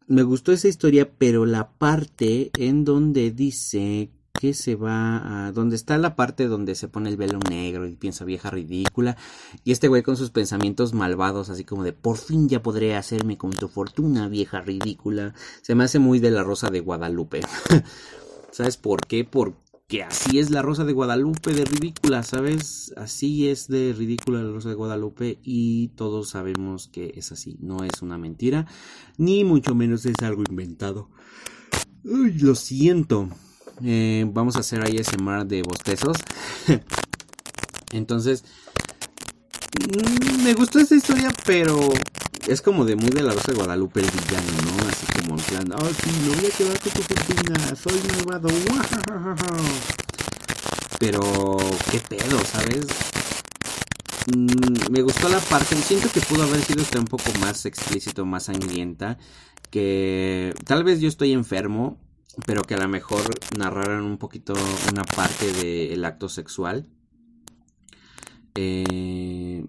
Me 0.06 0.22
gustó 0.22 0.52
esa 0.52 0.68
historia, 0.68 1.12
pero 1.18 1.48
la 1.48 1.72
parte 1.72 2.52
en 2.60 2.86
donde 2.86 3.32
dice 3.32 4.12
que 4.40 4.54
se 4.54 4.76
va 4.76 5.48
a... 5.48 5.52
donde 5.54 5.76
está 5.76 5.98
la 5.98 6.16
parte 6.16 6.48
donde 6.48 6.76
se 6.76 6.88
pone 6.88 7.10
el 7.10 7.18
velo 7.18 7.40
negro 7.50 7.88
y 7.88 7.96
piensa 7.96 8.26
vieja 8.26 8.52
ridícula 8.52 9.18
y 9.64 9.72
este 9.72 9.88
güey 9.88 10.04
con 10.04 10.18
sus 10.18 10.30
pensamientos 10.30 10.94
malvados 10.94 11.50
así 11.50 11.64
como 11.64 11.84
de 11.84 11.94
por 11.94 12.18
fin 12.18 12.50
ya 12.50 12.62
podré 12.62 12.98
hacerme 12.98 13.38
con 13.38 13.52
tu 13.52 13.70
fortuna 13.70 14.28
vieja 14.28 14.60
ridícula 14.60 15.34
se 15.62 15.74
me 15.74 15.86
hace 15.86 16.00
muy 16.00 16.20
de 16.20 16.32
la 16.32 16.44
rosa 16.44 16.70
de 16.70 16.82
Guadalupe 16.82 17.40
¿sabes 18.56 18.78
por 18.78 19.06
qué? 19.06 19.26
Porque 19.26 19.65
que 19.88 20.04
así 20.04 20.40
es 20.40 20.50
la 20.50 20.62
Rosa 20.62 20.84
de 20.84 20.94
Guadalupe 20.94 21.54
de 21.54 21.64
ridícula, 21.64 22.24
¿sabes? 22.24 22.92
Así 22.98 23.48
es 23.50 23.68
de 23.68 23.94
ridícula 23.94 24.42
la 24.42 24.52
Rosa 24.52 24.70
de 24.70 24.76
Guadalupe 24.76 25.40
y 25.44 25.90
todos 25.90 26.30
sabemos 26.30 26.88
que 26.88 27.14
es 27.16 27.32
así, 27.32 27.58
no 27.60 27.84
es 27.84 28.02
una 28.02 28.18
mentira, 28.18 28.66
ni 29.18 29.44
mucho 29.44 29.76
menos 29.76 30.06
es 30.06 30.16
algo 30.24 30.44
inventado. 30.48 31.10
Uy, 32.04 32.34
lo 32.40 32.56
siento. 32.56 33.30
Eh, 33.84 34.26
vamos 34.32 34.56
a 34.56 34.60
hacer 34.60 34.84
ahí 34.84 34.98
ese 34.98 35.18
mar 35.18 35.46
de 35.46 35.62
bostezos. 35.62 36.18
Entonces, 37.92 38.44
mm, 39.80 40.44
me 40.44 40.54
gustó 40.54 40.80
esta 40.80 40.96
historia, 40.96 41.30
pero 41.46 41.90
es 42.48 42.62
como 42.62 42.86
de 42.86 42.96
muy 42.96 43.10
de 43.10 43.24
la 43.24 43.34
Rosa 43.34 43.52
de 43.52 43.58
Guadalupe 43.58 44.02
el 44.02 44.10
villano, 44.10 44.52
¿no? 44.64 44.88
Así 44.90 45.06
como 45.20 45.38
en 45.38 45.44
plan, 45.44 45.72
oh 45.74 45.88
sí, 45.88 46.12
me 46.22 46.36
voy 46.36 46.46
a 46.46 46.50
quedar 46.50 46.80
con 46.80 46.92
tu 46.92 47.02
fortuna, 47.02 47.76
soy 47.76 48.02
malvado. 48.16 48.50
Pero, 51.00 51.58
qué 51.92 52.00
pedo, 52.00 52.40
¿sabes? 52.46 52.88
Mm, 54.36 54.92
me 54.92 55.02
gustó 55.02 55.30
la 55.30 55.40
parte, 55.40 55.76
siento 55.76 56.10
que 56.10 56.22
pudo 56.22 56.44
haber 56.44 56.62
sido 56.62 56.84
un 57.00 57.06
poco 57.06 57.32
más 57.42 57.66
explícito, 57.66 58.26
más 58.26 58.44
sangrienta, 58.44 59.18
que 59.70 60.54
tal 60.66 60.84
vez 60.84 61.02
yo 61.02 61.10
estoy 61.10 61.34
enfermo 61.34 62.00
pero 62.46 62.64
que 62.64 62.74
a 62.74 62.78
lo 62.78 62.90
mejor 62.90 63.24
narraran 63.58 64.04
un 64.04 64.18
poquito 64.18 64.54
una 64.92 65.04
parte 65.04 65.52
del 65.54 66.04
acto 66.04 66.28
sexual. 66.28 66.90
Eh, 68.56 69.66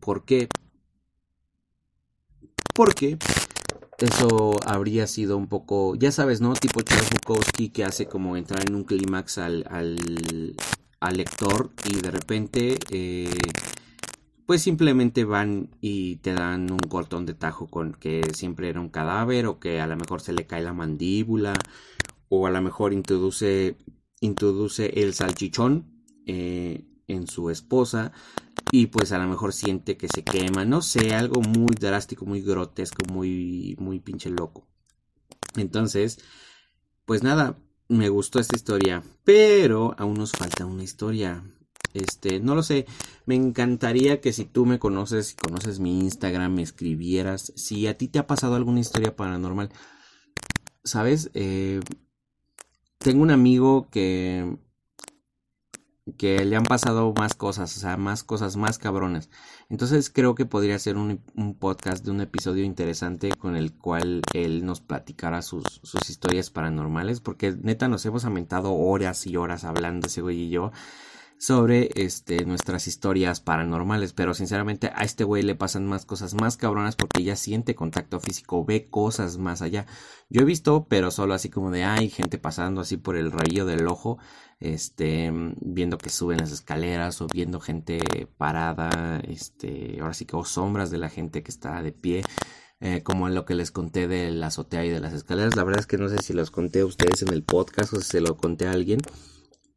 ¿Por 0.00 0.24
qué? 0.24 0.48
Porque 2.76 3.16
eso 3.98 4.60
habría 4.66 5.06
sido 5.06 5.38
un 5.38 5.46
poco, 5.46 5.94
ya 5.94 6.12
sabes, 6.12 6.42
¿no? 6.42 6.52
Tipo 6.52 6.82
Charles 6.82 7.08
Bukowski 7.10 7.70
que 7.70 7.84
hace 7.84 8.06
como 8.06 8.36
entrar 8.36 8.68
en 8.68 8.74
un 8.74 8.84
clímax 8.84 9.38
al, 9.38 9.64
al, 9.70 11.16
lector 11.16 11.70
y 11.88 12.00
de 12.00 12.10
repente, 12.10 12.78
eh, 12.90 13.30
pues 14.44 14.60
simplemente 14.60 15.24
van 15.24 15.70
y 15.80 16.16
te 16.16 16.34
dan 16.34 16.70
un 16.70 16.80
cortón 16.80 17.24
de 17.24 17.32
tajo 17.32 17.68
con 17.68 17.94
que 17.94 18.22
siempre 18.34 18.68
era 18.68 18.80
un 18.80 18.90
cadáver 18.90 19.46
o 19.46 19.58
que 19.58 19.80
a 19.80 19.86
lo 19.86 19.96
mejor 19.96 20.20
se 20.20 20.34
le 20.34 20.46
cae 20.46 20.62
la 20.62 20.74
mandíbula 20.74 21.54
o 22.28 22.46
a 22.46 22.50
lo 22.50 22.60
mejor 22.60 22.92
introduce, 22.92 23.78
introduce 24.20 25.00
el 25.02 25.14
salchichón 25.14 26.02
eh, 26.26 26.84
en 27.08 27.26
su 27.26 27.50
esposa 27.50 28.12
y 28.70 28.86
pues 28.86 29.12
a 29.12 29.18
lo 29.18 29.28
mejor 29.28 29.52
siente 29.52 29.96
que 29.96 30.08
se 30.08 30.24
quema, 30.24 30.64
no 30.64 30.82
sé, 30.82 31.14
algo 31.14 31.40
muy 31.40 31.74
drástico, 31.78 32.26
muy 32.26 32.42
grotesco, 32.42 33.02
muy, 33.12 33.76
muy 33.78 34.00
pinche 34.00 34.30
loco. 34.30 34.66
Entonces, 35.56 36.18
pues 37.04 37.22
nada, 37.22 37.58
me 37.88 38.08
gustó 38.08 38.40
esta 38.40 38.56
historia, 38.56 39.02
pero 39.24 39.94
aún 39.98 40.14
nos 40.14 40.32
falta 40.32 40.66
una 40.66 40.82
historia. 40.82 41.44
Este, 41.94 42.40
no 42.40 42.54
lo 42.54 42.62
sé, 42.62 42.86
me 43.24 43.36
encantaría 43.36 44.20
que 44.20 44.32
si 44.32 44.44
tú 44.44 44.66
me 44.66 44.78
conoces, 44.78 45.28
si 45.28 45.36
conoces 45.36 45.78
mi 45.78 46.00
Instagram, 46.00 46.54
me 46.54 46.62
escribieras, 46.62 47.52
si 47.56 47.86
a 47.86 47.96
ti 47.96 48.08
te 48.08 48.18
ha 48.18 48.26
pasado 48.26 48.56
alguna 48.56 48.80
historia 48.80 49.16
paranormal. 49.16 49.70
¿Sabes? 50.84 51.30
Eh, 51.34 51.80
tengo 52.98 53.22
un 53.22 53.30
amigo 53.30 53.88
que 53.90 54.58
que 56.16 56.44
le 56.44 56.56
han 56.56 56.62
pasado 56.64 57.12
más 57.16 57.34
cosas, 57.34 57.76
o 57.76 57.80
sea, 57.80 57.96
más 57.96 58.22
cosas 58.22 58.56
más 58.56 58.78
cabronas. 58.78 59.28
Entonces 59.68 60.10
creo 60.10 60.34
que 60.34 60.46
podría 60.46 60.78
ser 60.78 60.96
un, 60.96 61.20
podcast 61.58 62.04
de 62.04 62.12
un 62.12 62.20
episodio 62.20 62.64
interesante 62.64 63.30
con 63.30 63.56
el 63.56 63.72
cual 63.72 64.22
él 64.32 64.64
nos 64.64 64.80
platicara 64.80 65.42
sus, 65.42 65.64
sus 65.82 66.08
historias 66.08 66.50
paranormales, 66.50 67.20
porque 67.20 67.56
neta 67.60 67.88
nos 67.88 68.06
hemos 68.06 68.24
aumentado 68.24 68.72
horas 68.74 69.26
y 69.26 69.36
horas 69.36 69.64
hablando 69.64 70.06
ese 70.06 70.22
güey 70.22 70.42
y 70.42 70.50
yo 70.50 70.70
sobre 71.38 71.90
este, 71.94 72.44
nuestras 72.46 72.86
historias 72.86 73.40
paranormales, 73.40 74.12
pero 74.12 74.32
sinceramente 74.34 74.90
a 74.94 75.04
este 75.04 75.24
güey 75.24 75.42
le 75.42 75.54
pasan 75.54 75.86
más 75.86 76.06
cosas 76.06 76.34
más 76.34 76.56
cabronas 76.56 76.96
porque 76.96 77.22
ya 77.22 77.36
siente 77.36 77.74
contacto 77.74 78.20
físico, 78.20 78.64
ve 78.64 78.88
cosas 78.88 79.36
más 79.36 79.60
allá. 79.62 79.86
Yo 80.30 80.42
he 80.42 80.44
visto, 80.44 80.86
pero 80.88 81.10
solo 81.10 81.34
así 81.34 81.50
como 81.50 81.70
de 81.70 81.84
hay 81.84 82.08
gente 82.08 82.38
pasando 82.38 82.80
así 82.80 82.96
por 82.96 83.16
el 83.16 83.32
rayo 83.32 83.66
del 83.66 83.86
ojo, 83.86 84.18
este, 84.60 85.30
viendo 85.60 85.98
que 85.98 86.10
suben 86.10 86.38
las 86.38 86.52
escaleras 86.52 87.20
o 87.20 87.26
viendo 87.26 87.60
gente 87.60 88.00
parada, 88.38 89.20
este, 89.20 89.98
ahora 90.00 90.14
sí 90.14 90.24
que 90.24 90.36
o 90.36 90.44
sombras 90.44 90.90
de 90.90 90.98
la 90.98 91.10
gente 91.10 91.42
que 91.42 91.50
está 91.50 91.82
de 91.82 91.92
pie. 91.92 92.22
Eh, 92.78 93.02
como 93.02 93.26
lo 93.30 93.46
que 93.46 93.54
les 93.54 93.70
conté 93.70 94.06
de 94.06 94.30
la 94.30 94.48
azotea 94.48 94.84
y 94.84 94.90
de 94.90 95.00
las 95.00 95.14
escaleras. 95.14 95.56
La 95.56 95.64
verdad 95.64 95.80
es 95.80 95.86
que 95.86 95.96
no 95.96 96.10
sé 96.10 96.18
si 96.18 96.34
los 96.34 96.50
conté 96.50 96.80
a 96.80 96.84
ustedes 96.84 97.22
en 97.22 97.32
el 97.32 97.42
podcast 97.42 97.94
o 97.94 97.96
si 98.02 98.02
se 98.02 98.20
lo 98.20 98.36
conté 98.36 98.68
a 98.68 98.72
alguien 98.72 99.00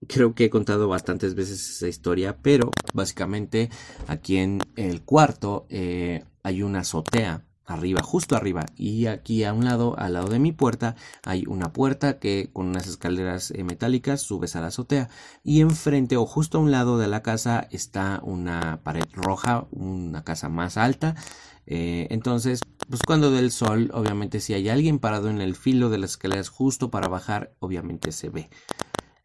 creo 0.07 0.33
que 0.33 0.45
he 0.45 0.49
contado 0.49 0.87
bastantes 0.87 1.35
veces 1.35 1.69
esa 1.69 1.87
historia, 1.87 2.37
pero 2.41 2.71
básicamente 2.93 3.69
aquí 4.07 4.37
en 4.37 4.59
el 4.75 5.01
cuarto 5.01 5.65
eh, 5.69 6.23
hay 6.43 6.63
una 6.63 6.79
azotea 6.79 7.45
arriba, 7.65 8.01
justo 8.01 8.35
arriba, 8.35 8.65
y 8.75 9.05
aquí 9.05 9.43
a 9.43 9.53
un 9.53 9.63
lado, 9.63 9.97
al 9.99 10.13
lado 10.13 10.29
de 10.29 10.39
mi 10.39 10.51
puerta, 10.51 10.95
hay 11.23 11.43
una 11.47 11.71
puerta 11.71 12.17
que 12.17 12.49
con 12.51 12.67
unas 12.67 12.87
escaleras 12.87 13.51
eh, 13.51 13.63
metálicas 13.63 14.21
subes 14.21 14.55
a 14.55 14.61
la 14.61 14.67
azotea, 14.67 15.09
y 15.43 15.61
enfrente 15.61 16.17
o 16.17 16.25
justo 16.25 16.57
a 16.57 16.61
un 16.61 16.71
lado 16.71 16.97
de 16.97 17.07
la 17.07 17.21
casa 17.21 17.67
está 17.69 18.21
una 18.23 18.81
pared 18.83 19.05
roja, 19.13 19.67
una 19.69 20.23
casa 20.23 20.49
más 20.49 20.77
alta, 20.77 21.15
eh, 21.67 22.07
entonces, 22.09 22.61
pues 22.89 23.01
cuando 23.05 23.29
del 23.29 23.51
sol, 23.51 23.91
obviamente 23.93 24.39
si 24.39 24.55
hay 24.55 24.69
alguien 24.69 24.97
parado 24.97 25.29
en 25.29 25.39
el 25.39 25.55
filo 25.55 25.91
de 25.91 25.99
las 25.99 26.11
escaleras 26.11 26.49
justo 26.49 26.89
para 26.89 27.07
bajar, 27.07 27.53
obviamente 27.59 28.11
se 28.11 28.29
ve. 28.29 28.49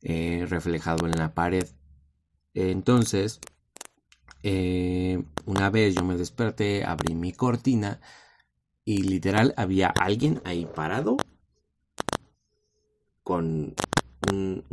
Eh, 0.07 0.45
reflejado 0.51 1.07
en 1.07 1.13
la 1.13 1.33
pared. 1.33 1.67
Entonces, 2.53 3.41
eh, 4.43 5.25
una 5.47 5.71
vez 5.71 5.95
yo 5.95 6.05
me 6.05 6.19
desperté, 6.19 6.85
abrí 6.85 7.15
mi 7.15 7.33
cortina 7.33 8.03
y 8.85 9.03
literal 9.03 9.55
había 9.57 9.89
alguien 9.89 10.43
ahí 10.45 10.67
parado 10.67 11.17
con, 13.23 13.75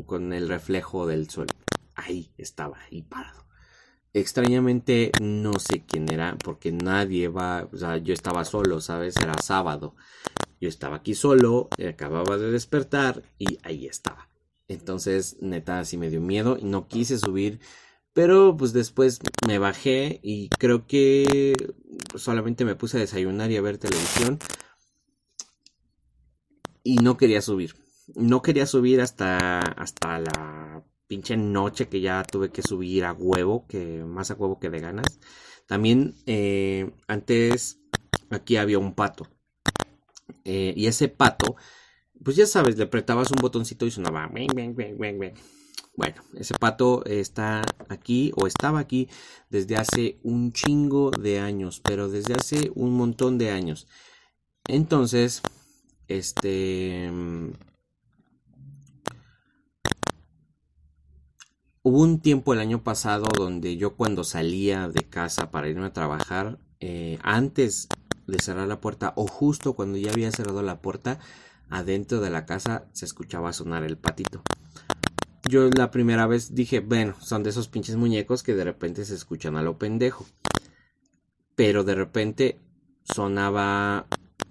con 0.05 0.33
el 0.33 0.49
reflejo 0.49 1.07
del 1.07 1.29
sol. 1.29 1.47
Ahí 1.95 2.33
estaba, 2.37 2.77
ahí 2.91 3.01
parado. 3.01 3.45
Extrañamente 4.13 5.13
no 5.21 5.53
sé 5.59 5.85
quién 5.85 6.11
era 6.11 6.37
porque 6.43 6.73
nadie 6.73 7.29
va, 7.29 7.69
o 7.71 7.77
sea, 7.77 7.95
yo 7.95 8.13
estaba 8.13 8.43
solo, 8.43 8.81
¿sabes? 8.81 9.15
Era 9.15 9.35
sábado. 9.41 9.95
Yo 10.59 10.67
estaba 10.67 10.97
aquí 10.97 11.15
solo, 11.15 11.69
acababa 11.87 12.37
de 12.37 12.51
despertar 12.51 13.23
y 13.39 13.57
ahí 13.63 13.87
estaba. 13.87 14.30
Entonces, 14.73 15.37
neta, 15.41 15.83
sí 15.85 15.97
me 15.97 16.09
dio 16.09 16.21
miedo 16.21 16.57
y 16.59 16.63
no 16.63 16.87
quise 16.87 17.17
subir. 17.17 17.59
Pero 18.13 18.55
pues 18.57 18.73
después 18.73 19.19
me 19.47 19.57
bajé 19.57 20.19
y 20.23 20.49
creo 20.49 20.85
que 20.85 21.53
solamente 22.15 22.65
me 22.65 22.75
puse 22.75 22.97
a 22.97 22.99
desayunar 22.99 23.51
y 23.51 23.57
a 23.57 23.61
ver 23.61 23.77
televisión. 23.77 24.39
Y 26.83 26.95
no 26.97 27.17
quería 27.17 27.41
subir. 27.41 27.75
No 28.15 28.41
quería 28.41 28.65
subir 28.65 29.01
hasta, 29.01 29.59
hasta 29.59 30.19
la 30.19 30.83
pinche 31.07 31.37
noche 31.37 31.87
que 31.87 32.01
ya 32.01 32.23
tuve 32.23 32.51
que 32.51 32.61
subir 32.61 33.05
a 33.05 33.13
huevo, 33.13 33.65
que 33.67 34.03
más 34.03 34.31
a 34.31 34.35
huevo 34.35 34.59
que 34.59 34.69
de 34.69 34.79
ganas. 34.79 35.19
También 35.67 36.15
eh, 36.25 36.91
antes 37.07 37.79
aquí 38.29 38.57
había 38.57 38.79
un 38.79 38.93
pato. 38.93 39.27
Eh, 40.45 40.73
y 40.75 40.87
ese 40.87 41.07
pato 41.07 41.55
pues 42.23 42.35
ya 42.35 42.45
sabes, 42.45 42.77
le 42.77 42.83
apretabas 42.83 43.31
un 43.31 43.37
botoncito 43.41 43.85
y 43.85 43.91
sonaba. 43.91 44.29
Bueno, 45.95 46.21
ese 46.35 46.53
pato 46.53 47.03
está 47.05 47.61
aquí 47.89 48.31
o 48.35 48.47
estaba 48.47 48.79
aquí 48.79 49.09
desde 49.49 49.75
hace 49.75 50.19
un 50.23 50.53
chingo 50.53 51.11
de 51.11 51.39
años, 51.39 51.81
pero 51.83 52.07
desde 52.07 52.33
hace 52.33 52.71
un 52.75 52.95
montón 52.95 53.37
de 53.37 53.51
años. 53.51 53.87
Entonces, 54.67 55.41
este... 56.07 57.11
Hubo 61.83 61.99
un 61.99 62.19
tiempo 62.19 62.53
el 62.53 62.59
año 62.59 62.83
pasado 62.83 63.25
donde 63.35 63.75
yo 63.75 63.95
cuando 63.95 64.23
salía 64.23 64.87
de 64.87 65.01
casa 65.09 65.49
para 65.49 65.67
irme 65.67 65.87
a 65.87 65.93
trabajar, 65.93 66.59
eh, 66.79 67.17
antes 67.23 67.87
de 68.27 68.37
cerrar 68.39 68.67
la 68.67 68.79
puerta 68.79 69.13
o 69.15 69.25
justo 69.25 69.73
cuando 69.73 69.97
ya 69.97 70.11
había 70.11 70.31
cerrado 70.31 70.61
la 70.61 70.79
puerta, 70.79 71.19
adentro 71.71 72.21
de 72.21 72.29
la 72.29 72.45
casa 72.45 72.85
se 72.91 73.05
escuchaba 73.05 73.53
sonar 73.53 73.83
el 73.83 73.97
patito. 73.97 74.43
Yo 75.49 75.69
la 75.69 75.89
primera 75.89 76.27
vez 76.27 76.53
dije, 76.53 76.81
bueno, 76.81 77.15
son 77.19 77.41
de 77.41 77.49
esos 77.49 77.67
pinches 77.67 77.95
muñecos 77.95 78.43
que 78.43 78.53
de 78.53 78.63
repente 78.63 79.05
se 79.05 79.15
escuchan 79.15 79.55
a 79.55 79.63
lo 79.63 79.79
pendejo. 79.79 80.25
Pero 81.55 81.83
de 81.83 81.95
repente 81.95 82.59
sonaba 83.03 84.05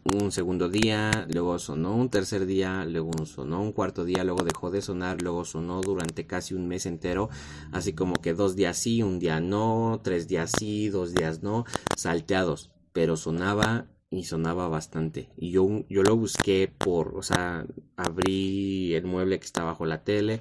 un 0.05 0.33
segundo 0.33 0.69
día, 0.69 1.27
luego 1.31 1.59
sonó 1.59 1.95
un 1.95 2.09
tercer 2.09 2.47
día, 2.47 2.85
luego 2.85 3.27
sonó 3.27 3.63
un 3.63 3.73
cuarto 3.73 4.05
día, 4.05 4.25
luego 4.25 4.43
dejó 4.43 4.71
de 4.71 4.83
sonar, 4.83 5.23
luego 5.23 5.45
sonó 5.45 5.81
durante 5.81 6.27
casi 6.27 6.55
un 6.55 6.67
mes 6.67 6.87
entero, 6.87 7.29
así 7.71 7.93
como 7.93 8.15
que 8.15 8.35
dos 8.35 8.57
días 8.57 8.77
sí, 8.79 9.03
un 9.03 9.19
día 9.19 9.41
no, 9.41 10.01
tres 10.03 10.27
días 10.27 10.53
sí, 10.59 10.89
dos 10.89 11.15
días 11.15 11.43
no, 11.43 11.65
salteados, 11.97 12.71
pero 12.93 13.17
sonaba 13.17 13.87
y 14.11 14.25
sonaba 14.25 14.69
bastante. 14.69 15.31
Y 15.37 15.53
yo, 15.53 15.85
yo 15.89 16.03
lo 16.03 16.17
busqué 16.17 16.69
por, 16.69 17.17
o 17.17 17.23
sea, 17.23 17.67
abrí 17.97 18.95
el 18.95 19.05
mueble 19.05 19.39
que 19.39 19.47
está 19.47 19.65
bajo 19.65 19.87
la 19.87 20.03
tele, 20.05 20.41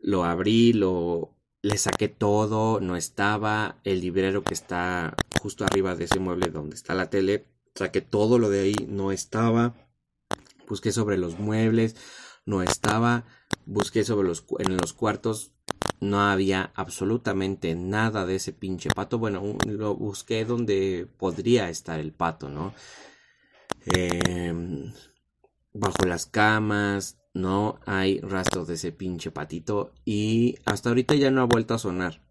lo 0.00 0.24
abrí, 0.24 0.72
lo 0.72 1.36
le 1.62 1.78
saqué 1.78 2.08
todo, 2.08 2.80
no 2.80 2.96
estaba, 2.96 3.80
el 3.84 4.00
librero 4.00 4.44
que 4.44 4.54
está 4.54 5.16
justo 5.40 5.64
arriba 5.64 5.96
de 5.96 6.04
ese 6.04 6.20
mueble 6.20 6.50
donde 6.50 6.76
está 6.76 6.94
la 6.94 7.10
tele, 7.10 7.48
saqué 7.74 8.00
todo 8.00 8.38
lo 8.38 8.50
de 8.50 8.60
ahí, 8.60 8.76
no 8.88 9.10
estaba. 9.10 9.74
Busqué 10.68 10.92
sobre 10.92 11.18
los 11.18 11.38
muebles, 11.38 11.96
no 12.44 12.62
estaba. 12.62 13.24
Busqué 13.64 14.04
sobre 14.04 14.28
los 14.28 14.44
en 14.60 14.76
los 14.76 14.92
cuartos, 14.92 15.55
no 16.00 16.20
había 16.20 16.72
absolutamente 16.74 17.74
nada 17.74 18.26
de 18.26 18.36
ese 18.36 18.52
pinche 18.52 18.90
pato. 18.90 19.18
Bueno, 19.18 19.42
lo 19.66 19.94
busqué 19.94 20.44
donde 20.44 21.08
podría 21.18 21.68
estar 21.68 22.00
el 22.00 22.12
pato, 22.12 22.48
¿no? 22.48 22.74
Em, 23.86 24.92
bajo 25.72 26.04
las 26.06 26.26
camas, 26.26 27.18
no 27.34 27.78
hay 27.86 28.20
rastros 28.20 28.66
de 28.68 28.74
ese 28.74 28.92
pinche 28.92 29.30
patito. 29.30 29.92
Y 30.04 30.56
hasta 30.64 30.88
ahorita 30.90 31.14
ya 31.14 31.30
no 31.30 31.42
ha 31.42 31.46
vuelto 31.46 31.74
a 31.74 31.78
sonar. 31.78 32.22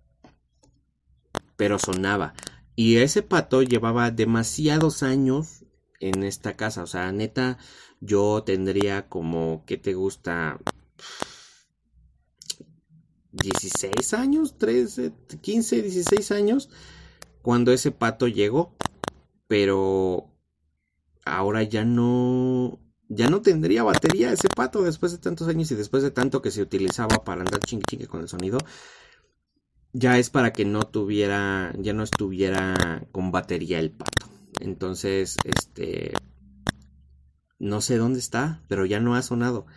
Pero 1.58 1.80
sonaba. 1.80 2.34
Y 2.75 2.97
ese 2.97 3.21
pato 3.21 3.62
llevaba 3.62 4.12
demasiados 4.12 5.04
años 5.04 5.65
en 5.99 6.23
esta 6.23 6.56
casa. 6.56 6.84
O 6.84 6.88
sea, 6.88 7.12
neta, 7.12 7.58
yo 8.01 8.43
tendría 8.43 9.08
como, 9.08 9.63
¿qué 9.65 9.78
te 9.78 9.93
gusta? 9.93 10.60
16 13.45 14.13
años, 14.13 14.58
13, 14.58 15.13
15, 15.41 15.81
16 15.81 16.31
años, 16.31 16.69
cuando 17.41 17.71
ese 17.71 17.91
pato 17.91 18.27
llegó. 18.27 18.75
Pero 19.47 20.31
ahora 21.25 21.62
ya 21.62 21.86
no, 21.86 22.79
ya 23.08 23.29
no 23.29 23.41
tendría 23.41 23.84
batería 23.84 24.31
ese 24.31 24.47
pato 24.47 24.81
después 24.81 25.12
de 25.12 25.19
tantos 25.19 25.47
años 25.47 25.71
y 25.71 25.75
después 25.75 26.01
de 26.01 26.12
tanto 26.12 26.41
que 26.41 26.51
se 26.51 26.62
utilizaba 26.62 27.23
para 27.23 27.41
andar 27.41 27.60
chingue 27.60 27.86
chingue 27.88 28.08
con 28.08 28.21
el 28.21 28.27
sonido. 28.27 28.58
Ya 29.93 30.17
es 30.17 30.29
para 30.29 30.51
que 30.51 30.65
no 30.65 30.84
tuviera, 30.84 31.71
ya 31.77 31.93
no 31.93 32.03
estuviera 32.03 33.08
con 33.12 33.31
batería 33.31 33.79
el 33.79 33.91
pato. 33.91 34.27
Entonces, 34.60 35.38
este, 35.43 36.13
no 37.60 37.81
sé 37.81 37.97
dónde 37.97 38.19
está, 38.19 38.63
pero 38.67 38.86
ya 38.86 38.99
no 38.99 39.15
ha 39.15 39.21
sonado. 39.21 39.67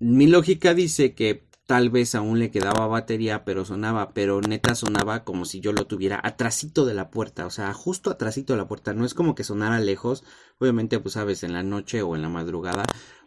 Mi 0.00 0.26
lógica 0.26 0.74
dice 0.74 1.14
que 1.14 1.44
tal 1.66 1.90
vez 1.90 2.14
aún 2.14 2.38
le 2.38 2.50
quedaba 2.50 2.86
batería, 2.86 3.44
pero 3.44 3.64
sonaba, 3.64 4.12
pero 4.12 4.40
neta 4.40 4.74
sonaba 4.74 5.24
como 5.24 5.44
si 5.44 5.60
yo 5.60 5.72
lo 5.72 5.86
tuviera 5.86 6.20
atrasito 6.22 6.84
de 6.84 6.94
la 6.94 7.10
puerta, 7.10 7.46
o 7.46 7.50
sea, 7.50 7.72
justo 7.72 8.10
atrasito 8.10 8.52
de 8.52 8.58
la 8.58 8.68
puerta, 8.68 8.92
no 8.94 9.04
es 9.04 9.14
como 9.14 9.34
que 9.34 9.44
sonara 9.44 9.80
lejos, 9.80 10.24
obviamente 10.58 10.98
pues 10.98 11.14
sabes, 11.14 11.42
en 11.44 11.52
la 11.52 11.62
noche 11.62 12.02
o 12.02 12.16
en 12.16 12.22
la 12.22 12.28
madrugada, 12.28 12.84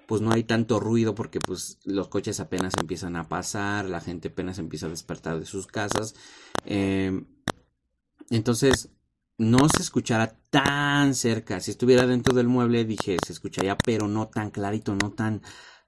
pues 0.07 0.21
no 0.21 0.31
hay 0.31 0.43
tanto 0.43 0.79
ruido 0.79 1.15
porque 1.15 1.39
pues 1.39 1.79
los 1.85 2.07
coches 2.09 2.39
apenas 2.39 2.73
empiezan 2.79 3.15
a 3.15 3.27
pasar, 3.27 3.85
la 3.85 4.01
gente 4.01 4.27
apenas 4.27 4.59
empieza 4.59 4.87
a 4.87 4.89
despertar 4.89 5.39
de 5.39 5.45
sus 5.45 5.67
casas, 5.67 6.15
em, 6.65 7.25
entonces 8.29 8.89
no 9.37 9.67
se 9.69 9.81
escuchara 9.81 10.37
tan 10.49 11.13
cerca. 11.15 11.59
Si 11.59 11.71
estuviera 11.71 12.07
dentro 12.07 12.33
del 12.33 12.47
mueble, 12.47 12.85
dije, 12.85 13.17
se 13.25 13.33
escucharía, 13.33 13.77
pero 13.77 14.07
no 14.07 14.27
tan 14.29 14.49
clarito, 14.51 14.95
no 14.95 15.11
tan, 15.11 15.41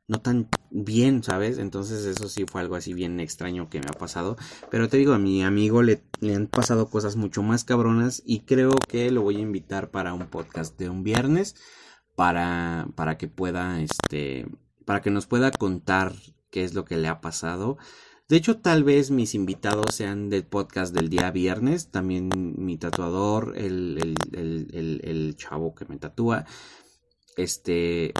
no 0.07 0.19
tan 0.21 0.49
bien, 0.71 1.23
¿sabes? 1.23 1.57
Entonces 1.57 2.05
eso 2.05 2.27
sí 2.29 2.45
fue 2.49 2.61
algo 2.61 2.75
así 2.75 2.93
bien 2.93 3.19
extraño 3.19 3.69
que 3.69 3.79
me 3.79 3.87
ha 3.89 3.97
pasado. 3.97 4.37
Pero 4.69 4.89
te 4.89 4.97
digo, 4.97 5.13
a 5.13 5.19
mi 5.19 5.43
amigo 5.43 5.83
le, 5.83 6.03
le 6.19 6.35
han 6.35 6.47
pasado 6.47 6.89
cosas 6.89 7.15
mucho 7.15 7.43
más 7.43 7.63
cabronas 7.63 8.21
y 8.25 8.41
creo 8.41 8.71
que 8.87 9.11
lo 9.11 9.21
voy 9.21 9.37
a 9.37 9.41
invitar 9.41 9.89
para 9.91 10.13
un 10.13 10.27
podcast 10.27 10.77
de 10.77 10.89
un 10.89 11.03
viernes 11.03 11.55
para, 12.15 12.87
para 12.95 13.17
que 13.17 13.27
pueda, 13.27 13.79
este, 13.81 14.47
para 14.85 15.01
que 15.01 15.11
nos 15.11 15.27
pueda 15.27 15.51
contar 15.51 16.13
qué 16.49 16.63
es 16.63 16.73
lo 16.73 16.83
que 16.83 16.97
le 16.97 17.07
ha 17.07 17.21
pasado. 17.21 17.77
De 18.27 18.35
hecho, 18.35 18.57
tal 18.57 18.83
vez 18.83 19.09
mis 19.09 19.35
invitados 19.35 19.95
sean 19.95 20.29
del 20.29 20.43
podcast 20.43 20.93
del 20.93 21.09
día 21.09 21.31
viernes. 21.31 21.91
También 21.91 22.29
mi 22.57 22.77
tatuador, 22.77 23.53
el, 23.55 24.15
el, 24.33 25.01
el, 25.03 25.35
chavo 25.37 25.73
que 25.75 25.85
me 25.85 25.97
tatúa. 25.97 26.45
Este 27.37 28.13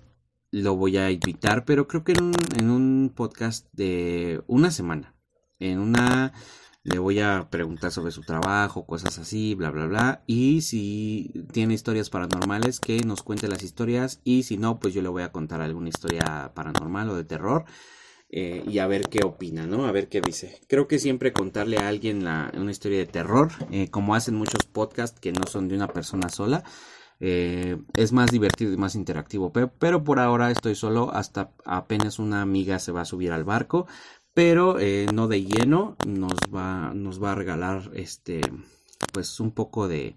lo 0.62 0.76
voy 0.76 0.98
a 0.98 1.12
invitar, 1.12 1.66
pero 1.66 1.88
creo 1.88 2.04
que 2.04 2.14
en 2.14 2.24
un, 2.24 2.36
en 2.60 2.70
un 2.70 3.14
podcast 3.16 3.68
de 3.74 4.42
una 4.48 4.72
semana. 4.72 5.16
En 5.60 5.80
una 5.80 6.34
le 6.88 7.00
voy 7.00 7.20
a 7.20 7.50
preguntar 7.50 7.92
sobre 7.92 8.14
su 8.14 8.22
trabajo, 8.22 8.86
cosas 8.86 9.20
así, 9.20 9.56
bla, 9.56 9.72
bla, 9.72 9.88
bla. 9.88 10.24
Y 10.26 10.62
si 10.62 11.34
tiene 11.52 11.74
historias 11.74 12.10
paranormales, 12.10 12.80
que 12.80 13.02
nos 13.02 13.24
cuente 13.24 13.50
las 13.50 13.62
historias. 13.62 14.22
Y 14.24 14.44
si 14.44 14.58
no, 14.58 14.80
pues 14.80 14.94
yo 14.94 15.02
le 15.02 15.10
voy 15.10 15.24
a 15.24 15.34
contar 15.34 15.60
alguna 15.60 15.90
historia 15.90 16.54
paranormal 16.56 17.10
o 17.10 17.16
de 17.16 17.26
terror. 17.26 17.66
Eh, 18.30 18.64
y 18.66 18.80
a 18.80 18.88
ver 18.88 19.10
qué 19.10 19.20
opina, 19.26 19.68
¿no? 19.68 19.86
A 19.86 19.92
ver 19.92 20.08
qué 20.08 20.22
dice. 20.22 20.62
Creo 20.70 20.88
que 20.88 20.98
siempre 20.98 21.34
contarle 21.34 21.78
a 21.78 21.90
alguien 21.90 22.20
una 22.20 22.72
historia 22.72 23.00
de 23.00 23.06
terror, 23.06 23.52
eh, 23.70 23.90
como 23.90 24.16
hacen 24.16 24.36
muchos 24.36 24.64
podcasts 24.64 25.20
que 25.20 25.34
no 25.34 25.46
son 25.46 25.68
de 25.68 25.76
una 25.76 25.90
persona 25.90 26.30
sola, 26.30 26.64
eh, 27.20 27.78
es 27.96 28.12
más 28.14 28.32
divertido 28.32 28.74
y 28.74 28.78
más 28.78 28.96
interactivo. 28.96 29.52
Pero, 29.52 29.72
pero, 29.80 30.04
por 30.04 30.20
ahora 30.20 30.52
estoy 30.52 30.76
solo, 30.76 31.12
hasta 31.14 31.52
apenas 31.66 32.20
una 32.20 32.42
amiga 32.42 32.80
se 32.80 32.92
va 32.92 33.02
a 33.02 33.06
subir 33.06 33.32
al 33.32 33.44
barco, 33.44 33.88
pero 34.34 34.78
no 35.14 35.28
de 35.28 35.44
lleno, 35.44 35.96
nos 36.06 36.38
va, 36.54 36.94
nos 36.94 37.22
va 37.22 37.32
a 37.32 37.36
regalar 37.36 37.90
este, 37.96 38.42
pues 39.12 39.40
un 39.40 39.52
poco 39.52 39.88
de, 39.88 40.16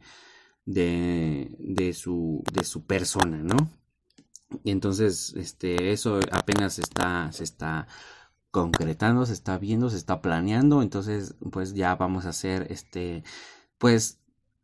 de, 0.66 1.56
de, 1.58 1.92
su, 1.94 2.42
de 2.52 2.64
su 2.64 2.84
persona, 2.84 3.38
¿no? 3.38 3.56
Y 4.64 4.70
entonces, 4.70 5.34
este, 5.36 5.92
eso 5.92 6.20
apenas 6.32 6.78
está, 6.78 7.30
se 7.32 7.44
está 7.44 7.86
concretando, 8.50 9.24
se 9.26 9.32
está 9.32 9.58
viendo, 9.58 9.90
se 9.90 9.96
está 9.96 10.20
planeando. 10.20 10.82
Entonces, 10.82 11.34
pues 11.50 11.74
ya 11.74 11.94
vamos 11.94 12.26
a 12.26 12.30
hacer, 12.30 12.66
este, 12.70 13.22
pues, 13.78 14.18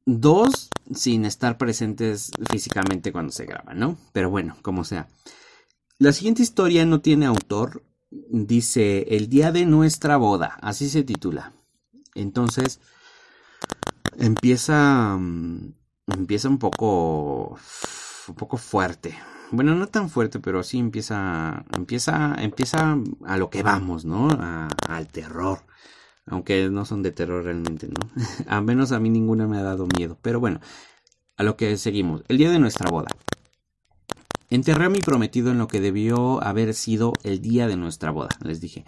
dos 0.04 0.70
sin 0.94 1.24
estar 1.24 1.58
presentes 1.58 2.30
físicamente 2.50 3.12
cuando 3.12 3.32
se 3.32 3.46
graba, 3.46 3.74
¿no? 3.74 3.98
Pero 4.12 4.30
bueno, 4.30 4.56
como 4.62 4.84
sea. 4.84 5.08
La 5.98 6.12
siguiente 6.12 6.42
historia 6.42 6.84
no 6.84 7.00
tiene 7.00 7.26
autor. 7.26 7.82
Dice, 8.10 9.16
el 9.16 9.28
día 9.28 9.52
de 9.52 9.66
nuestra 9.66 10.16
boda, 10.16 10.58
así 10.62 10.88
se 10.88 11.02
titula. 11.02 11.52
Entonces, 12.14 12.80
empieza, 14.18 15.16
mm, 15.18 15.74
empieza 16.08 16.48
un 16.48 16.58
poco, 16.58 17.58
un 18.28 18.34
poco 18.34 18.56
fuerte 18.56 19.16
bueno, 19.50 19.74
no 19.74 19.86
tan 19.86 20.10
fuerte, 20.10 20.40
pero 20.40 20.62
sí 20.62 20.78
empieza, 20.78 21.64
empieza, 21.72 22.34
empieza 22.38 22.96
a 23.24 23.36
lo 23.36 23.50
que 23.50 23.62
vamos, 23.62 24.04
¿no? 24.04 24.28
al 24.88 25.08
terror. 25.08 25.60
Aunque 26.26 26.68
no 26.70 26.84
son 26.84 27.02
de 27.02 27.12
terror 27.12 27.44
realmente, 27.44 27.88
¿no? 27.88 28.10
a 28.46 28.60
menos 28.60 28.92
a 28.92 29.00
mí 29.00 29.10
ninguna 29.10 29.46
me 29.46 29.58
ha 29.58 29.62
dado 29.62 29.86
miedo. 29.96 30.18
Pero 30.22 30.40
bueno, 30.40 30.60
a 31.36 31.42
lo 31.42 31.56
que 31.56 31.76
seguimos. 31.76 32.22
El 32.28 32.38
día 32.38 32.50
de 32.50 32.58
nuestra 32.58 32.90
boda. 32.90 33.08
Enterré 34.48 34.84
a 34.84 34.90
mi 34.90 35.00
prometido 35.00 35.50
en 35.50 35.58
lo 35.58 35.66
que 35.66 35.80
debió 35.80 36.42
haber 36.42 36.72
sido 36.74 37.12
el 37.24 37.40
día 37.40 37.66
de 37.66 37.76
nuestra 37.76 38.12
boda, 38.12 38.30
les 38.42 38.60
dije. 38.60 38.84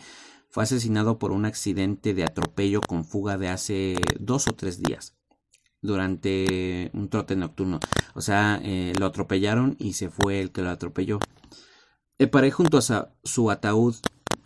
Fue 0.51 0.63
asesinado 0.63 1.19
por 1.19 1.33
un 1.33 1.45
accidente 1.45 2.15
de 2.15 2.25
atropello 2.25 2.81
con 2.81 3.05
fuga 3.05 3.37
de 3.39 3.49
hace 3.49 3.97
dos 4.19 4.47
o 4.49 4.53
tres 4.53 4.81
días 4.81 5.15
durante 5.83 6.91
un 6.95 7.09
trote 7.09 7.37
nocturno. 7.37 7.81
O 8.15 8.21
sea, 8.21 8.61
eh, 8.63 8.93
lo 8.99 9.07
atropellaron 9.07 9.77
y 9.79 9.93
se 9.95 10.11
fue 10.11 10.41
el 10.41 10.53
que 10.53 10.63
lo 10.63 10.71
atropelló. 10.71 11.19
Paré 12.33 12.51
junto 12.51 12.79
a 12.79 13.13
su 13.23 13.51
ataúd 13.51 13.97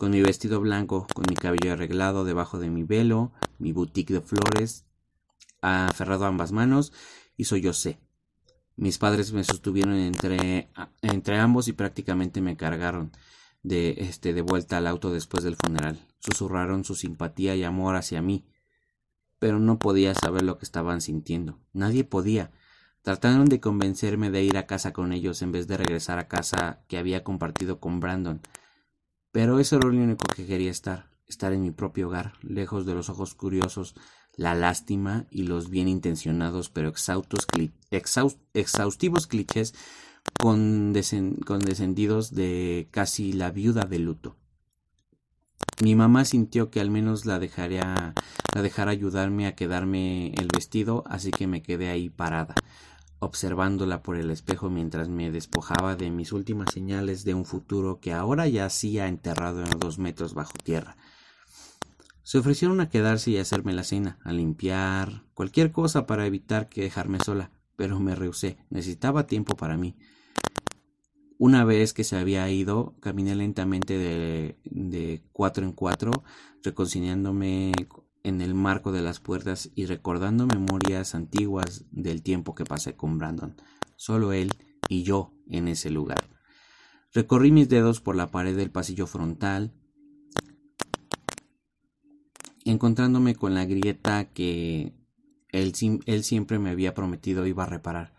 con 0.02 0.10
mi 0.10 0.20
vestido 0.20 0.60
blanco, 0.60 1.06
con 1.14 1.26
mi 1.28 1.36
cabello 1.36 1.74
arreglado 1.74 2.24
debajo 2.24 2.58
de 2.58 2.68
mi 2.70 2.82
velo, 2.82 3.30
mi 3.60 3.70
boutique 3.70 4.12
de 4.12 4.20
flores, 4.20 4.84
aferrado 5.60 6.24
a 6.24 6.26
ambas 6.26 6.50
manos, 6.50 6.92
y 7.36 7.44
sollocé. 7.44 8.00
Mis 8.74 8.98
padres 8.98 9.32
me 9.32 9.44
sostuvieron 9.44 9.94
entre, 9.94 10.68
entre 11.02 11.38
ambos 11.38 11.68
y 11.68 11.72
prácticamente 11.72 12.40
me 12.40 12.56
cargaron 12.56 13.12
de, 13.62 13.94
este, 13.98 14.32
de 14.32 14.42
vuelta 14.42 14.78
al 14.78 14.88
auto 14.88 15.12
después 15.12 15.44
del 15.44 15.54
funeral. 15.54 16.04
Susurraron 16.18 16.82
su 16.82 16.96
simpatía 16.96 17.54
y 17.54 17.62
amor 17.62 17.94
hacia 17.94 18.20
mí 18.22 18.44
pero 19.38 19.60
no 19.60 19.78
podía 19.78 20.14
saber 20.14 20.42
lo 20.42 20.58
que 20.58 20.64
estaban 20.64 21.00
sintiendo. 21.00 21.60
Nadie 21.72 22.02
podía. 22.02 22.50
Trataron 23.02 23.44
de 23.46 23.60
convencerme 23.60 24.30
de 24.30 24.42
ir 24.42 24.56
a 24.56 24.66
casa 24.66 24.92
con 24.92 25.12
ellos 25.12 25.42
en 25.42 25.52
vez 25.52 25.68
de 25.68 25.76
regresar 25.76 26.18
a 26.18 26.26
casa 26.26 26.80
que 26.88 26.98
había 26.98 27.22
compartido 27.22 27.78
con 27.78 28.00
Brandon. 28.00 28.40
Pero 29.32 29.58
eso 29.58 29.76
era 29.76 29.88
lo 29.88 29.94
único 29.94 30.26
que 30.26 30.46
quería 30.46 30.70
estar, 30.70 31.10
estar 31.26 31.52
en 31.52 31.62
mi 31.62 31.70
propio 31.70 32.08
hogar, 32.08 32.34
lejos 32.42 32.86
de 32.86 32.94
los 32.94 33.08
ojos 33.08 33.34
curiosos, 33.34 33.94
la 34.36 34.54
lástima 34.54 35.26
y 35.30 35.44
los 35.44 35.68
bien 35.70 35.88
intencionados 35.88 36.70
pero 36.70 36.88
exhaustos, 36.88 37.46
exhaustivos 37.90 39.26
clichés 39.26 39.74
condescendidos 40.36 42.34
de 42.34 42.88
casi 42.90 43.32
la 43.32 43.50
viuda 43.50 43.84
de 43.84 43.98
luto. 43.98 44.36
Mi 45.82 45.94
mamá 45.96 46.24
sintió 46.24 46.70
que 46.70 46.80
al 46.80 46.90
menos 46.90 47.24
la 47.24 47.38
dejaría, 47.38 48.14
la 48.54 48.62
dejara 48.62 48.90
ayudarme 48.90 49.46
a 49.46 49.54
quedarme 49.54 50.32
el 50.34 50.48
vestido, 50.52 51.02
así 51.06 51.30
que 51.30 51.46
me 51.46 51.62
quedé 51.62 51.88
ahí 51.88 52.08
parada, 52.08 52.54
observándola 53.22 54.02
por 54.02 54.16
el 54.16 54.32
espejo 54.32 54.68
mientras 54.68 55.08
me 55.08 55.30
despojaba 55.30 55.94
de 55.94 56.10
mis 56.10 56.32
últimas 56.32 56.72
señales 56.72 57.24
de 57.24 57.34
un 57.34 57.44
futuro 57.44 58.00
que 58.00 58.12
ahora 58.12 58.48
yacía 58.48 59.06
enterrado 59.06 59.62
en 59.62 59.78
dos 59.78 59.98
metros 59.98 60.34
bajo 60.34 60.54
tierra. 60.64 60.96
Se 62.24 62.38
ofrecieron 62.38 62.80
a 62.80 62.88
quedarse 62.88 63.30
y 63.30 63.38
hacerme 63.38 63.74
la 63.74 63.84
cena, 63.84 64.18
a 64.24 64.32
limpiar, 64.32 65.22
cualquier 65.34 65.70
cosa 65.70 66.04
para 66.04 66.26
evitar 66.26 66.68
que 66.68 66.82
dejarme 66.82 67.18
sola, 67.24 67.52
pero 67.76 68.00
me 68.00 68.16
rehusé, 68.16 68.58
necesitaba 68.70 69.28
tiempo 69.28 69.54
para 69.54 69.76
mí. 69.76 69.94
Una 71.38 71.64
vez 71.64 71.92
que 71.92 72.02
se 72.02 72.16
había 72.16 72.50
ido, 72.50 72.96
caminé 72.98 73.36
lentamente 73.36 73.98
de, 73.98 74.58
de 74.64 75.22
cuatro 75.32 75.64
en 75.64 75.72
cuatro, 75.72 76.10
reconciliándome 76.64 77.72
en 78.24 78.40
el 78.40 78.54
marco 78.54 78.92
de 78.92 79.02
las 79.02 79.20
puertas 79.20 79.70
y 79.74 79.86
recordando 79.86 80.46
memorias 80.46 81.14
antiguas 81.14 81.84
del 81.90 82.22
tiempo 82.22 82.54
que 82.54 82.64
pasé 82.64 82.94
con 82.94 83.18
Brandon. 83.18 83.56
Solo 83.96 84.32
él 84.32 84.52
y 84.88 85.02
yo 85.02 85.32
en 85.48 85.68
ese 85.68 85.90
lugar. 85.90 86.28
Recorrí 87.12 87.50
mis 87.50 87.68
dedos 87.68 88.00
por 88.00 88.16
la 88.16 88.30
pared 88.30 88.56
del 88.56 88.70
pasillo 88.70 89.06
frontal, 89.06 89.72
encontrándome 92.64 93.34
con 93.34 93.54
la 93.54 93.64
grieta 93.64 94.32
que 94.32 94.94
él, 95.50 95.72
él 96.06 96.24
siempre 96.24 96.58
me 96.58 96.70
había 96.70 96.94
prometido 96.94 97.46
iba 97.46 97.64
a 97.64 97.66
reparar. 97.66 98.14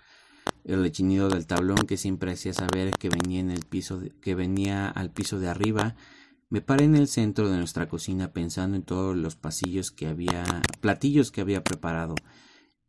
el 0.64 0.82
rechinido 0.82 1.30
del 1.30 1.48
tablón 1.48 1.86
que 1.88 1.98
siempre 1.98 2.32
hacía 2.32 2.54
saber 2.54 2.92
que 2.92 3.10
venía 3.10 3.40
en 3.40 3.52
el 3.52 3.66
piso 3.66 4.02
que 4.22 4.36
venía 4.36 4.88
al 4.90 5.12
piso 5.12 5.40
de 5.40 5.50
arriba. 5.50 5.96
Me 6.54 6.62
paré 6.62 6.86
en 6.86 6.96
el 6.96 7.08
centro 7.08 7.50
de 7.50 7.58
nuestra 7.58 7.90
cocina 7.90 8.32
pensando 8.32 8.78
en 8.78 8.84
todos 8.84 9.18
los 9.18 9.36
pasillos 9.36 9.90
que 9.90 10.06
había, 10.06 10.44
platillos 10.82 11.32
que 11.32 11.42
había 11.42 11.64
preparado 11.64 12.14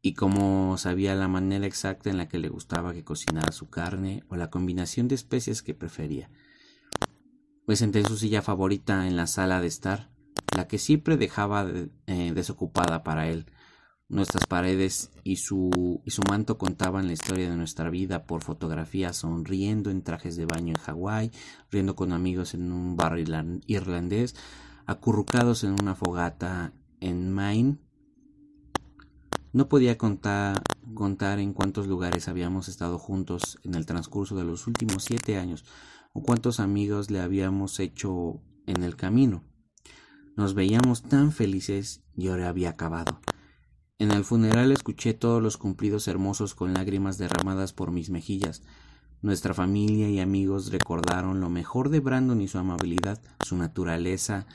y 0.03 0.13
cómo 0.13 0.77
sabía 0.77 1.15
la 1.15 1.29
manera 1.29 1.67
exacta 1.67 2.11
en 2.11 2.19
la 2.19 2.29
que 2.29 2.39
le 2.39 2.51
gustaba 2.51 2.93
que 2.93 3.05
cocinara 3.05 3.53
su 3.53 3.71
carne 3.71 4.23
o 4.29 4.37
la 4.37 4.51
combinación 4.51 5.09
de 5.09 5.15
especies 5.15 5.63
que 5.63 5.73
prefería. 5.73 6.29
Me 7.67 7.75
senté 7.77 8.01
en 8.01 8.07
su 8.07 8.19
silla 8.19 8.43
favorita 8.43 9.09
en 9.09 9.17
la 9.17 9.27
sala 9.27 9.63
de 9.63 9.69
estar, 9.69 10.11
la 10.55 10.69
que 10.69 10.77
siempre 10.77 11.17
dejaba 11.17 11.67
eh, 12.07 12.33
desocupada 12.35 13.03
para 13.03 13.31
él. 13.31 13.47
Nuestras 14.15 14.47
paredes 14.47 15.11
y 15.25 15.35
su, 15.39 16.01
y 16.05 16.13
su 16.13 16.23
manto 16.31 16.57
contaban 16.57 17.09
la 17.09 17.15
historia 17.15 17.51
de 17.51 17.57
nuestra 17.57 17.91
vida 17.91 18.27
por 18.27 18.45
fotografías, 18.45 19.17
sonriendo 19.17 19.91
en 19.91 20.03
trajes 20.03 20.37
de 20.37 20.47
baño 20.47 20.69
en 20.69 20.81
Hawái, 20.81 21.33
riendo 21.69 21.97
con 21.97 22.13
amigos 22.13 22.55
en 22.55 22.71
un 22.71 22.95
bar 22.95 23.19
irlandés, 23.19 24.37
acurrucados 24.87 25.65
en 25.65 25.73
una 25.73 25.97
fogata 25.97 26.73
en 27.01 27.33
Maine. 27.33 27.79
No 29.53 29.69
podía 29.69 29.99
contar, 29.99 30.63
contar 30.95 31.41
en 31.41 31.53
cuántos 31.53 31.89
lugares 31.89 32.29
habíamos 32.29 32.69
estado 32.69 33.01
juntos 33.01 33.59
en 33.65 33.75
el 33.75 33.85
transcurso 33.85 34.37
de 34.37 34.45
los 34.45 34.69
últimos 34.69 35.03
siete 35.03 35.39
años, 35.39 35.65
o 36.13 36.23
cuántos 36.23 36.61
amigos 36.61 37.11
le 37.11 37.19
habíamos 37.19 37.81
hecho 37.81 38.41
en 38.69 38.85
el 38.85 38.95
camino. 38.95 39.43
Nos 40.37 40.55
veíamos 40.55 41.03
tan 41.03 41.33
felices 41.33 42.05
y 42.15 42.29
ahora 42.29 42.49
había 42.49 42.71
acabado. 42.71 43.19
En 44.01 44.11
el 44.11 44.25
funeral 44.25 44.73
escuché 44.73 45.15
todos 45.15 45.41
los 45.41 45.57
cumplidos 45.57 46.09
hermosos 46.09 46.57
con 46.57 46.75
lágrimas 46.75 47.17
derramadas 47.17 47.73
por 47.73 47.93
mis 47.93 48.11
mejillas. 48.11 48.63
Nuestra 49.23 49.55
familia 49.55 50.11
y 50.11 50.19
amigos 50.19 50.73
recordaron 50.73 51.41
lo 51.41 51.49
mejor 51.49 51.91
de 51.91 52.01
Brandon 52.01 52.41
y 52.41 52.49
su 52.49 52.59
amabilidad, 52.59 53.23
su 53.45 53.57
naturaleza, 53.57 54.47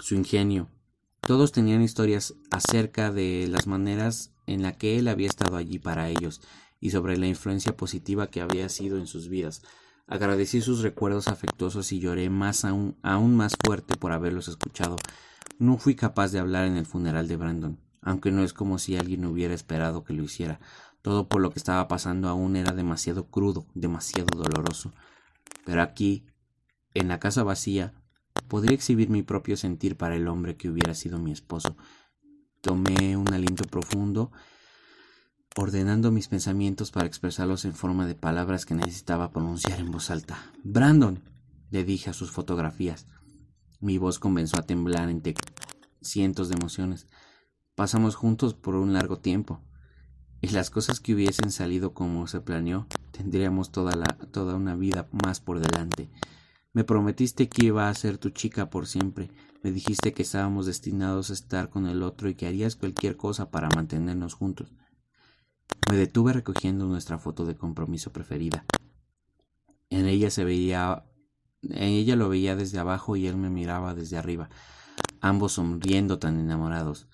su 0.00 0.16
ingenio. 0.16 0.68
Todos 1.20 1.52
tenían 1.52 1.80
historias 1.80 2.34
acerca 2.50 3.12
de 3.12 3.46
las 3.48 3.68
maneras 3.68 4.32
en 4.46 4.62
la 4.62 4.76
que 4.76 4.98
él 4.98 5.06
había 5.06 5.28
estado 5.28 5.56
allí 5.56 5.78
para 5.78 6.08
ellos 6.08 6.40
y 6.80 6.90
sobre 6.90 7.18
la 7.18 7.28
influencia 7.28 7.76
positiva 7.76 8.30
que 8.30 8.40
había 8.40 8.68
sido 8.68 8.98
en 8.98 9.06
sus 9.06 9.28
vidas. 9.28 9.62
Agradecí 10.08 10.60
sus 10.60 10.80
recuerdos 10.80 11.28
afectuosos 11.28 11.92
y 11.92 12.00
lloré 12.00 12.30
más 12.30 12.64
aún, 12.64 12.96
aún 13.02 13.36
más 13.36 13.54
fuerte 13.64 13.94
por 13.96 14.10
haberlos 14.10 14.48
escuchado. 14.48 14.96
No 15.60 15.78
fui 15.78 15.94
capaz 15.94 16.32
de 16.32 16.40
hablar 16.40 16.66
en 16.66 16.76
el 16.76 16.86
funeral 16.86 17.28
de 17.28 17.36
Brandon 17.36 17.87
aunque 18.02 18.30
no 18.30 18.42
es 18.42 18.52
como 18.52 18.78
si 18.78 18.96
alguien 18.96 19.24
hubiera 19.24 19.54
esperado 19.54 20.04
que 20.04 20.12
lo 20.12 20.22
hiciera. 20.22 20.60
Todo 21.02 21.28
por 21.28 21.40
lo 21.40 21.50
que 21.50 21.58
estaba 21.58 21.88
pasando 21.88 22.28
aún 22.28 22.56
era 22.56 22.72
demasiado 22.72 23.26
crudo, 23.26 23.66
demasiado 23.74 24.36
doloroso. 24.36 24.92
Pero 25.64 25.82
aquí, 25.82 26.26
en 26.94 27.08
la 27.08 27.18
casa 27.18 27.42
vacía, 27.42 27.94
podría 28.48 28.74
exhibir 28.74 29.10
mi 29.10 29.22
propio 29.22 29.56
sentir 29.56 29.96
para 29.96 30.16
el 30.16 30.28
hombre 30.28 30.56
que 30.56 30.68
hubiera 30.68 30.94
sido 30.94 31.18
mi 31.18 31.32
esposo. 31.32 31.76
Tomé 32.60 33.16
un 33.16 33.32
aliento 33.32 33.64
profundo, 33.64 34.32
ordenando 35.56 36.10
mis 36.10 36.28
pensamientos 36.28 36.90
para 36.90 37.06
expresarlos 37.06 37.64
en 37.64 37.74
forma 37.74 38.06
de 38.06 38.14
palabras 38.14 38.66
que 38.66 38.74
necesitaba 38.74 39.30
pronunciar 39.30 39.80
en 39.80 39.90
voz 39.90 40.10
alta. 40.10 40.52
Brandon, 40.64 41.22
le 41.70 41.84
dije 41.84 42.10
a 42.10 42.14
sus 42.14 42.30
fotografías. 42.30 43.06
Mi 43.80 43.98
voz 43.98 44.18
comenzó 44.18 44.58
a 44.58 44.66
temblar 44.66 45.08
entre 45.08 45.34
cientos 46.00 46.48
de 46.48 46.56
emociones. 46.56 47.06
Pasamos 47.78 48.16
juntos 48.16 48.54
por 48.54 48.74
un 48.74 48.92
largo 48.92 49.20
tiempo, 49.20 49.60
y 50.40 50.48
las 50.48 50.68
cosas 50.68 50.98
que 50.98 51.14
hubiesen 51.14 51.52
salido 51.52 51.94
como 51.94 52.26
se 52.26 52.40
planeó, 52.40 52.88
tendríamos 53.12 53.70
toda, 53.70 53.94
la, 53.94 54.18
toda 54.32 54.56
una 54.56 54.74
vida 54.74 55.06
más 55.12 55.38
por 55.38 55.60
delante. 55.60 56.10
Me 56.72 56.82
prometiste 56.82 57.48
que 57.48 57.66
iba 57.66 57.88
a 57.88 57.94
ser 57.94 58.18
tu 58.18 58.30
chica 58.30 58.68
por 58.68 58.88
siempre, 58.88 59.30
me 59.62 59.70
dijiste 59.70 60.12
que 60.12 60.22
estábamos 60.22 60.66
destinados 60.66 61.30
a 61.30 61.34
estar 61.34 61.70
con 61.70 61.86
el 61.86 62.02
otro 62.02 62.28
y 62.28 62.34
que 62.34 62.48
harías 62.48 62.74
cualquier 62.74 63.16
cosa 63.16 63.52
para 63.52 63.68
mantenernos 63.68 64.34
juntos. 64.34 64.74
Me 65.88 65.96
detuve 65.96 66.32
recogiendo 66.32 66.84
nuestra 66.86 67.20
foto 67.20 67.46
de 67.46 67.54
compromiso 67.54 68.12
preferida. 68.12 68.64
En 69.88 70.06
ella 70.08 70.30
se 70.30 70.42
veía 70.42 71.04
en 71.62 71.78
ella 71.84 72.16
lo 72.16 72.28
veía 72.28 72.56
desde 72.56 72.80
abajo 72.80 73.14
y 73.14 73.28
él 73.28 73.36
me 73.36 73.50
miraba 73.50 73.94
desde 73.94 74.16
arriba, 74.16 74.50
ambos 75.20 75.52
sonriendo 75.52 76.18
tan 76.18 76.40
enamorados. 76.40 77.06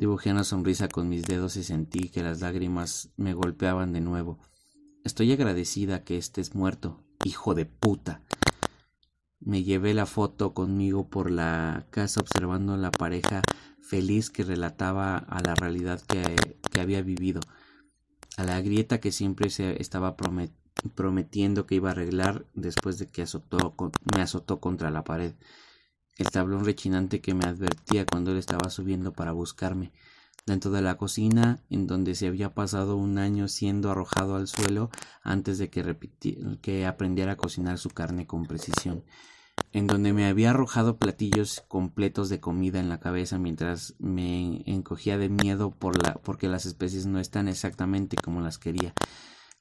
Dibujé 0.00 0.30
una 0.30 0.44
sonrisa 0.44 0.88
con 0.88 1.10
mis 1.10 1.26
dedos 1.26 1.56
y 1.56 1.62
sentí 1.62 2.08
que 2.08 2.22
las 2.22 2.40
lágrimas 2.40 3.10
me 3.18 3.34
golpeaban 3.34 3.92
de 3.92 4.00
nuevo. 4.00 4.38
Estoy 5.04 5.30
agradecida 5.30 6.04
que 6.04 6.16
estés 6.16 6.54
muerto, 6.54 7.04
hijo 7.22 7.54
de 7.54 7.66
puta. 7.66 8.22
Me 9.40 9.62
llevé 9.62 9.92
la 9.92 10.06
foto 10.06 10.54
conmigo 10.54 11.10
por 11.10 11.30
la 11.30 11.86
casa 11.90 12.20
observando 12.20 12.72
a 12.72 12.78
la 12.78 12.90
pareja 12.90 13.42
feliz 13.82 14.30
que 14.30 14.42
relataba 14.42 15.18
a 15.18 15.42
la 15.42 15.54
realidad 15.54 16.00
que, 16.00 16.80
había 16.80 17.02
vivido, 17.02 17.40
a 18.38 18.44
la 18.44 18.58
grieta 18.62 19.00
que 19.00 19.12
siempre 19.12 19.50
se 19.50 19.82
estaba 19.82 20.16
prometiendo 20.94 21.66
que 21.66 21.74
iba 21.74 21.90
a 21.90 21.92
arreglar 21.92 22.46
después 22.54 22.98
de 22.98 23.06
que 23.06 23.26
me 24.16 24.22
azotó 24.22 24.60
contra 24.60 24.90
la 24.90 25.04
pared 25.04 25.34
el 26.20 26.30
tablón 26.30 26.64
rechinante 26.64 27.20
que 27.20 27.34
me 27.34 27.46
advertía 27.46 28.04
cuando 28.04 28.32
él 28.32 28.36
estaba 28.36 28.68
subiendo 28.68 29.12
para 29.12 29.32
buscarme, 29.32 29.92
dentro 30.46 30.70
de 30.70 30.82
la 30.82 30.96
cocina 30.96 31.60
en 31.70 31.86
donde 31.86 32.14
se 32.14 32.26
había 32.26 32.54
pasado 32.54 32.96
un 32.96 33.18
año 33.18 33.48
siendo 33.48 33.90
arrojado 33.90 34.36
al 34.36 34.46
suelo 34.46 34.90
antes 35.22 35.58
de 35.58 35.70
que, 35.70 35.96
que 36.60 36.86
aprendiera 36.86 37.32
a 37.32 37.36
cocinar 37.36 37.78
su 37.78 37.88
carne 37.90 38.26
con 38.26 38.44
precisión, 38.44 39.02
en 39.72 39.86
donde 39.86 40.12
me 40.12 40.26
había 40.26 40.50
arrojado 40.50 40.98
platillos 40.98 41.64
completos 41.68 42.28
de 42.28 42.40
comida 42.40 42.80
en 42.80 42.88
la 42.88 43.00
cabeza 43.00 43.38
mientras 43.38 43.94
me 43.98 44.62
encogía 44.66 45.16
de 45.16 45.30
miedo 45.30 45.70
por 45.70 46.02
la, 46.02 46.14
porque 46.14 46.48
las 46.48 46.66
especies 46.66 47.06
no 47.06 47.18
están 47.18 47.48
exactamente 47.48 48.16
como 48.16 48.40
las 48.40 48.58
quería, 48.58 48.92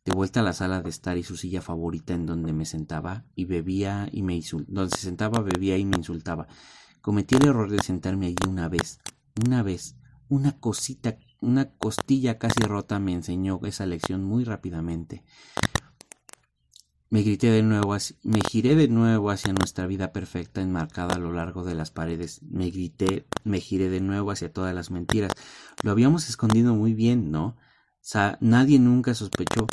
de 0.09 0.15
vuelta 0.15 0.39
a 0.39 0.43
la 0.43 0.53
sala 0.53 0.81
de 0.81 0.89
estar 0.89 1.17
y 1.17 1.23
su 1.23 1.37
silla 1.37 1.61
favorita 1.61 2.13
en 2.13 2.25
donde 2.25 2.51
me 2.51 2.65
sentaba 2.65 3.25
y 3.35 3.45
bebía 3.45 4.09
y 4.11 4.23
me 4.23 4.35
insultaba, 4.35 4.73
donde 4.81 4.95
se 4.95 5.03
sentaba, 5.03 5.41
bebía 5.41 5.77
y 5.77 5.85
me 5.85 5.97
insultaba. 5.97 6.47
Cometí 7.01 7.35
el 7.35 7.45
error 7.45 7.69
de 7.69 7.79
sentarme 7.79 8.25
allí 8.25 8.37
una 8.47 8.67
vez, 8.67 8.99
una 9.45 9.61
vez, 9.61 9.97
una 10.27 10.59
cosita, 10.59 11.19
una 11.41 11.69
costilla 11.69 12.39
casi 12.39 12.61
rota 12.63 12.99
me 12.99 13.13
enseñó 13.13 13.59
esa 13.63 13.85
lección 13.85 14.23
muy 14.23 14.43
rápidamente. 14.43 15.23
Me 17.11 17.21
grité 17.21 17.51
de 17.51 17.61
nuevo, 17.61 17.95
me 18.23 18.39
giré 18.41 18.75
de 18.75 18.87
nuevo 18.87 19.29
hacia 19.29 19.53
nuestra 19.53 19.85
vida 19.85 20.11
perfecta 20.11 20.61
enmarcada 20.61 21.15
a 21.15 21.19
lo 21.19 21.31
largo 21.31 21.63
de 21.63 21.75
las 21.75 21.91
paredes. 21.91 22.41
Me 22.43 22.71
grité, 22.71 23.27
me 23.43 23.59
giré 23.59 23.89
de 23.89 24.01
nuevo 24.01 24.31
hacia 24.31 24.51
todas 24.51 24.73
las 24.73 24.89
mentiras. 24.89 25.31
Lo 25.83 25.91
habíamos 25.91 26.29
escondido 26.29 26.73
muy 26.73 26.93
bien, 26.93 27.31
¿no? 27.31 27.57
nadie 28.39 28.79
nunca 28.79 29.13
sospechó. 29.13 29.67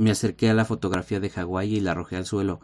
Me 0.00 0.10
acerqué 0.10 0.48
a 0.48 0.54
la 0.54 0.64
fotografía 0.64 1.20
de 1.20 1.28
Hawái 1.28 1.76
y 1.76 1.80
la 1.80 1.90
arrojé 1.90 2.16
al 2.16 2.24
suelo. 2.24 2.60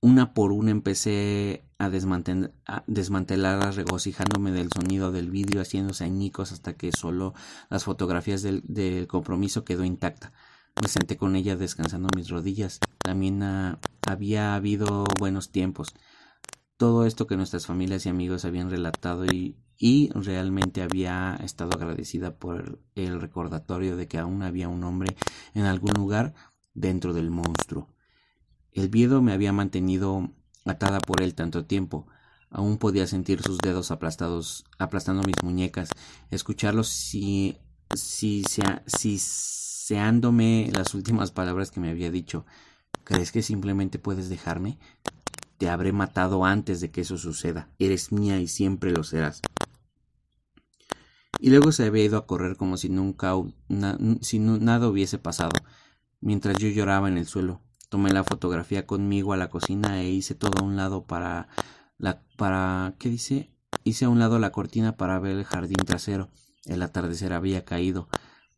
Una 0.00 0.32
por 0.32 0.50
una 0.50 0.70
empecé 0.70 1.66
a, 1.76 1.90
desmantelarlas 1.90 3.76
regocijándome 3.76 4.50
del 4.50 4.70
sonido 4.74 5.12
del 5.12 5.30
vídeo 5.30 5.60
haciéndose 5.60 6.04
añicos 6.04 6.52
hasta 6.52 6.72
que 6.72 6.90
solo 6.90 7.34
las 7.68 7.84
fotografías 7.84 8.40
del, 8.40 9.06
compromiso 9.08 9.62
quedó 9.62 9.84
intacta. 9.84 10.32
Me 10.80 10.88
senté 10.88 11.18
con 11.18 11.36
ella 11.36 11.56
descansando 11.56 12.08
mis 12.16 12.30
rodillas. 12.30 12.80
También 13.02 13.42
había 14.08 14.54
habido 14.54 15.04
buenos 15.18 15.50
tiempos. 15.50 15.92
Todo 16.78 17.04
esto 17.04 17.26
que 17.26 17.36
nuestras 17.36 17.66
familias 17.66 18.06
y 18.06 18.08
amigos 18.08 18.46
habían 18.46 18.70
relatado 18.70 19.26
y, 19.26 19.54
y 19.82 20.10
realmente 20.10 20.82
había 20.82 21.40
estado 21.42 21.70
agradecida 21.72 22.36
por 22.36 22.78
el 22.94 23.18
recordatorio 23.18 23.96
de 23.96 24.06
que 24.08 24.18
aún 24.18 24.42
había 24.42 24.68
un 24.68 24.84
hombre 24.84 25.16
en 25.54 25.64
algún 25.64 25.94
lugar 25.94 26.34
dentro 26.74 27.14
del 27.14 27.30
monstruo. 27.30 27.88
El 28.72 28.90
miedo 28.90 29.22
me 29.22 29.32
había 29.32 29.54
mantenido 29.54 30.28
atada 30.66 31.00
por 31.00 31.22
él 31.22 31.34
tanto 31.34 31.64
tiempo. 31.64 32.06
Aún 32.50 32.76
podía 32.76 33.06
sentir 33.06 33.40
sus 33.40 33.56
dedos 33.56 33.90
aplastados, 33.90 34.66
aplastando 34.78 35.22
mis 35.22 35.42
muñecas, 35.42 35.88
escucharlos 36.30 36.88
si, 36.88 37.56
si, 37.94 38.44
si, 38.86 39.18
seándome 39.18 40.70
las 40.74 40.94
últimas 40.94 41.30
palabras 41.30 41.70
que 41.70 41.80
me 41.80 41.88
había 41.88 42.10
dicho. 42.10 42.44
¿Crees 43.04 43.32
que 43.32 43.40
simplemente 43.40 43.98
puedes 43.98 44.28
dejarme? 44.28 44.78
Te 45.56 45.70
habré 45.70 45.92
matado 45.92 46.44
antes 46.44 46.82
de 46.82 46.90
que 46.90 47.00
eso 47.00 47.16
suceda. 47.16 47.70
Eres 47.78 48.12
mía 48.12 48.38
y 48.40 48.46
siempre 48.46 48.90
lo 48.90 49.04
serás 49.04 49.40
y 51.40 51.50
luego 51.50 51.72
se 51.72 51.86
había 51.86 52.04
ido 52.04 52.18
a 52.18 52.26
correr 52.26 52.56
como 52.56 52.76
si 52.76 52.88
nunca 52.88 53.34
nada 53.68 54.88
hubiese 54.88 55.18
pasado, 55.18 55.58
mientras 56.20 56.58
yo 56.58 56.68
lloraba 56.68 57.08
en 57.08 57.16
el 57.16 57.26
suelo. 57.26 57.62
Tomé 57.88 58.12
la 58.12 58.24
fotografía 58.24 58.86
conmigo 58.86 59.32
a 59.32 59.36
la 59.36 59.48
cocina 59.48 60.00
e 60.00 60.10
hice 60.10 60.34
todo 60.34 60.60
a 60.60 60.64
un 60.64 60.76
lado 60.76 61.04
para 61.06 61.48
la 61.98 62.22
para 62.36 62.94
¿qué 62.98 63.08
dice? 63.08 63.50
Hice 63.84 64.04
a 64.04 64.08
un 64.10 64.18
lado 64.18 64.38
la 64.38 64.52
cortina 64.52 64.96
para 64.96 65.18
ver 65.18 65.36
el 65.38 65.44
jardín 65.44 65.84
trasero. 65.84 66.28
El 66.66 66.82
atardecer 66.82 67.32
había 67.32 67.64
caído. 67.64 68.08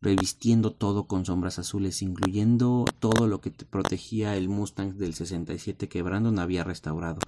revistiendo 0.01 0.73
todo 0.73 1.07
con 1.07 1.25
sombras 1.25 1.59
azules, 1.59 2.01
incluyendo 2.01 2.83
todo 2.99 3.25
lo 3.27 3.39
que 3.39 3.51
te 3.51 3.65
protegía 3.65 4.35
el 4.35 4.49
Mustang 4.49 4.97
del 4.97 5.13
67 5.13 5.87
que 5.87 6.01
Brandon 6.01 6.39
había 6.39 6.65
restaurado. 6.65 7.19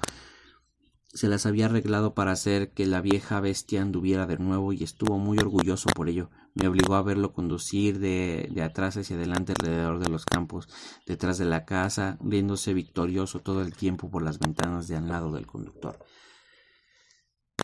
Se 1.15 1.29
las 1.29 1.45
había 1.45 1.65
arreglado 1.65 2.13
para 2.13 2.33
hacer 2.33 2.71
que 2.71 2.85
la 2.85 3.01
vieja 3.01 3.39
bestia 3.39 3.81
anduviera 3.81 4.27
de 4.27 4.37
nuevo 4.37 4.73
y 4.73 4.83
estuvo 4.83 5.17
muy 5.17 5.37
orgulloso 5.39 5.89
por 5.95 6.09
ello. 6.09 6.29
Me 6.53 6.67
obligó 6.67 6.95
a 6.95 7.01
verlo 7.01 7.33
conducir 7.33 7.99
de, 7.99 8.49
de 8.51 8.61
atrás 8.61 8.97
hacia 8.97 9.15
adelante 9.15 9.53
alrededor 9.57 9.99
de 9.99 10.09
los 10.09 10.25
campos, 10.25 10.67
detrás 11.07 11.37
de 11.37 11.45
la 11.45 11.65
casa, 11.65 12.17
riéndose 12.21 12.73
victorioso 12.73 13.39
todo 13.39 13.61
el 13.61 13.73
tiempo 13.73 14.11
por 14.11 14.21
las 14.21 14.39
ventanas 14.39 14.87
de 14.87 14.97
al 14.97 15.07
lado 15.07 15.31
del 15.31 15.47
conductor. 15.47 15.97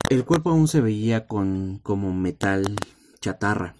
El 0.09 0.25
cuerpo 0.25 0.49
aún 0.49 0.67
se 0.67 0.81
veía 0.81 1.27
con 1.27 1.79
como 1.79 2.13
metal 2.13 2.75
chatarra, 3.19 3.75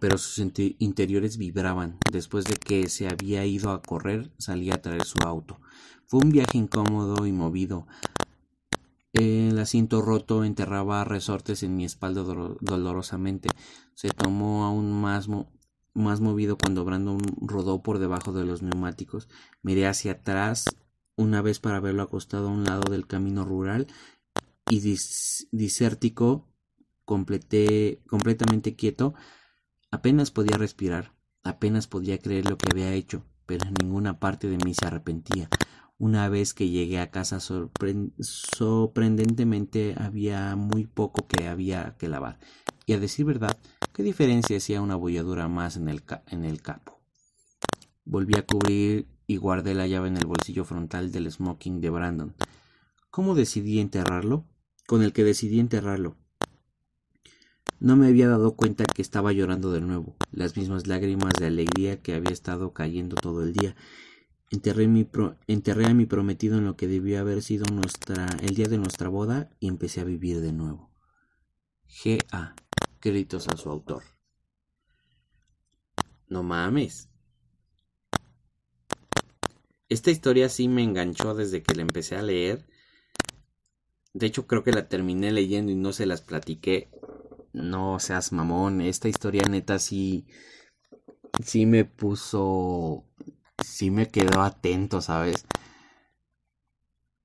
pero 0.00 0.18
sus 0.18 0.38
interiores 0.78 1.38
vibraban. 1.38 1.98
Después 2.12 2.44
de 2.44 2.56
que 2.56 2.88
se 2.88 3.08
había 3.08 3.44
ido 3.46 3.70
a 3.70 3.80
correr, 3.80 4.32
salía 4.38 4.74
a 4.74 4.82
traer 4.82 5.04
su 5.04 5.18
auto. 5.24 5.60
Fue 6.06 6.20
un 6.20 6.30
viaje 6.30 6.58
incómodo 6.58 7.26
y 7.26 7.32
movido. 7.32 7.86
El 9.18 9.58
asiento 9.58 10.02
roto 10.02 10.44
enterraba 10.44 11.04
resortes 11.04 11.62
en 11.62 11.76
mi 11.76 11.84
espalda 11.84 12.22
dolorosamente. 12.22 13.48
Se 13.94 14.08
tomó 14.08 14.64
aún 14.64 14.92
más, 14.92 15.28
más 15.94 16.20
movido 16.20 16.58
cuando 16.58 16.84
Brandon 16.84 17.20
rodó 17.40 17.82
por 17.82 17.98
debajo 17.98 18.32
de 18.32 18.44
los 18.44 18.62
neumáticos. 18.62 19.28
Miré 19.62 19.86
hacia 19.86 20.12
atrás 20.12 20.66
una 21.16 21.40
vez 21.40 21.60
para 21.60 21.80
verlo 21.80 22.02
acostado 22.02 22.48
a 22.48 22.52
un 22.52 22.64
lado 22.64 22.90
del 22.90 23.06
camino 23.06 23.44
rural 23.44 23.86
y 24.68 24.80
disértico, 25.50 26.48
completamente 27.04 28.76
quieto, 28.76 29.14
Apenas 29.90 30.30
podía 30.30 30.58
respirar, 30.58 31.12
apenas 31.42 31.86
podía 31.86 32.18
creer 32.18 32.50
lo 32.50 32.58
que 32.58 32.68
había 32.70 32.92
hecho, 32.92 33.24
pero 33.46 33.66
en 33.66 33.74
ninguna 33.74 34.18
parte 34.18 34.48
de 34.48 34.58
mí 34.58 34.74
se 34.74 34.86
arrepentía. 34.86 35.48
Una 35.98 36.28
vez 36.28 36.52
que 36.52 36.68
llegué 36.68 36.98
a 36.98 37.10
casa 37.10 37.40
sorprendentemente 37.40 39.94
había 39.96 40.54
muy 40.54 40.84
poco 40.84 41.26
que 41.26 41.48
había 41.48 41.96
que 41.98 42.08
lavar. 42.08 42.38
Y 42.84 42.92
a 42.92 43.00
decir 43.00 43.24
verdad, 43.24 43.56
¿qué 43.94 44.02
diferencia 44.02 44.58
hacía 44.58 44.82
una 44.82 44.96
bolladura 44.96 45.48
más 45.48 45.76
en 45.76 45.88
el, 45.88 46.02
en 46.28 46.44
el 46.44 46.60
capo? 46.60 47.00
Volví 48.04 48.34
a 48.36 48.44
cubrir 48.44 49.08
y 49.26 49.38
guardé 49.38 49.72
la 49.74 49.86
llave 49.86 50.08
en 50.08 50.18
el 50.18 50.26
bolsillo 50.26 50.66
frontal 50.66 51.12
del 51.12 51.30
smoking 51.30 51.80
de 51.80 51.90
Brandon. 51.90 52.34
¿Cómo 53.10 53.34
decidí 53.34 53.80
enterrarlo? 53.80 54.44
Con 54.86 55.02
el 55.02 55.14
que 55.14 55.24
decidí 55.24 55.60
enterrarlo. 55.60 56.18
No 57.80 57.96
me 57.96 58.06
había 58.06 58.28
dado 58.28 58.54
cuenta 58.54 58.84
que 58.84 59.02
estaba 59.02 59.32
llorando 59.32 59.72
de 59.72 59.80
nuevo, 59.80 60.14
las 60.30 60.56
mismas 60.56 60.86
lágrimas 60.86 61.32
de 61.38 61.46
alegría 61.46 62.00
que 62.02 62.14
había 62.14 62.32
estado 62.32 62.72
cayendo 62.72 63.16
todo 63.16 63.42
el 63.42 63.54
día. 63.54 63.74
Enterré, 64.50 64.84
a 64.84 65.94
mi 65.94 66.06
prometido 66.06 66.58
en 66.58 66.64
lo 66.64 66.76
que 66.76 66.86
debió 66.86 67.20
haber 67.20 67.42
sido 67.42 67.66
nuestra, 67.66 68.26
el 68.40 68.54
día 68.54 68.68
de 68.68 68.78
nuestra 68.78 69.08
boda 69.08 69.50
y 69.60 69.68
empecé 69.68 70.00
a 70.00 70.04
vivir 70.04 70.40
de 70.40 70.52
nuevo. 70.52 70.90
G.A. 71.88 72.54
Créditos 73.00 73.48
a 73.48 73.56
su 73.56 73.70
autor. 73.70 74.02
No 76.28 76.42
mames. 76.42 77.08
Esta 79.88 80.10
historia 80.10 80.48
sí 80.48 80.68
me 80.68 80.82
enganchó 80.82 81.34
desde 81.34 81.62
que 81.62 81.74
la 81.74 81.82
empecé 81.82 82.16
a 82.16 82.22
leer. 82.22 82.66
De 84.14 84.26
hecho, 84.26 84.46
creo 84.46 84.64
que 84.64 84.72
la 84.72 84.88
terminé 84.88 85.30
leyendo 85.30 85.70
y 85.70 85.76
no 85.76 85.92
se 85.92 86.06
las 86.06 86.22
platiqué 86.22 86.88
no 87.56 87.98
seas 87.98 88.32
mamón, 88.32 88.80
esta 88.82 89.08
historia 89.08 89.42
neta 89.48 89.78
sí, 89.78 90.26
sí 91.42 91.64
me 91.64 91.84
puso, 91.84 93.04
sí 93.64 93.90
me 93.90 94.08
quedó 94.08 94.42
atento, 94.42 95.00
¿sabes? 95.00 95.46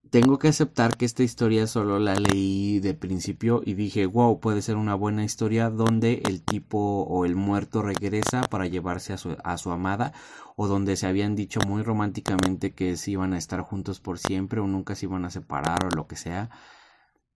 Tengo 0.09 0.39
que 0.39 0.49
aceptar 0.49 0.97
que 0.97 1.05
esta 1.05 1.23
historia 1.23 1.67
solo 1.67 1.97
la 1.97 2.15
leí 2.15 2.79
de 2.81 2.93
principio 2.93 3.61
y 3.65 3.75
dije, 3.75 4.05
wow, 4.05 4.41
puede 4.41 4.61
ser 4.61 4.75
una 4.75 4.93
buena 4.93 5.23
historia 5.23 5.69
donde 5.69 6.21
el 6.25 6.43
tipo 6.43 7.03
o 7.03 7.23
el 7.25 7.35
muerto 7.35 7.81
regresa 7.81 8.41
para 8.41 8.67
llevarse 8.67 9.13
a 9.13 9.17
su, 9.17 9.37
a 9.43 9.57
su 9.57 9.71
amada 9.71 10.11
o 10.57 10.67
donde 10.67 10.97
se 10.97 11.07
habían 11.07 11.35
dicho 11.35 11.61
muy 11.65 11.81
románticamente 11.81 12.73
que 12.73 12.97
se 12.97 13.11
iban 13.11 13.33
a 13.33 13.37
estar 13.37 13.61
juntos 13.61 14.01
por 14.01 14.19
siempre 14.19 14.59
o 14.59 14.67
nunca 14.67 14.95
se 14.95 15.05
iban 15.05 15.23
a 15.23 15.31
separar 15.31 15.85
o 15.85 15.89
lo 15.95 16.07
que 16.07 16.17
sea 16.17 16.49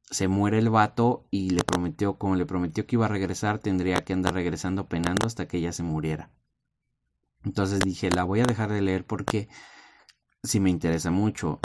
se 0.10 0.28
muere 0.28 0.60
el 0.60 0.70
vato 0.70 1.26
y 1.32 1.50
le 1.52 1.64
prometió, 1.64 2.18
como 2.18 2.36
le 2.36 2.46
prometió 2.46 2.86
que 2.86 2.96
iba 2.96 3.06
a 3.06 3.10
regresar, 3.10 3.60
tendría 3.60 4.04
que 4.04 4.14
andar 4.14 4.34
regresando 4.34 4.88
penando 4.88 5.26
hasta 5.26 5.48
que 5.48 5.58
ella 5.58 5.72
se 5.72 5.84
muriera. 5.84 6.30
Entonces 7.46 7.80
dije, 7.80 8.10
la 8.12 8.24
voy 8.24 8.42
a 8.42 8.46
dejar 8.46 8.72
de 8.72 8.82
leer 8.82 9.06
porque 9.06 9.48
si 10.44 10.60
me 10.60 10.70
interesa 10.70 11.12
mucho. 11.12 11.60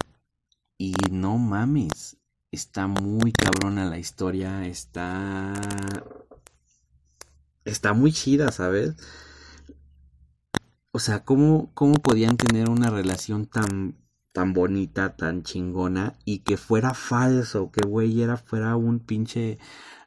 Y 0.78 0.94
no 1.10 1.36
mames, 1.38 2.16
está 2.50 2.86
muy 2.86 3.32
cabrona 3.32 3.84
la 3.86 3.98
historia, 3.98 4.66
está... 4.66 5.52
Está 7.64 7.92
muy 7.92 8.12
chida, 8.12 8.50
¿sabes? 8.52 8.96
O 10.92 10.98
sea, 10.98 11.24
¿cómo, 11.24 11.70
cómo 11.74 11.94
podían 11.94 12.36
tener 12.36 12.70
una 12.70 12.90
relación 12.90 13.46
tan 13.46 14.00
tan 14.32 14.52
bonita, 14.52 15.16
tan 15.16 15.42
chingona 15.42 16.14
y 16.24 16.40
que 16.40 16.56
fuera 16.56 16.94
falso, 16.94 17.70
que 17.72 17.86
güey 17.86 18.22
era 18.22 18.36
fuera 18.36 18.76
un 18.76 19.00
pinche 19.00 19.58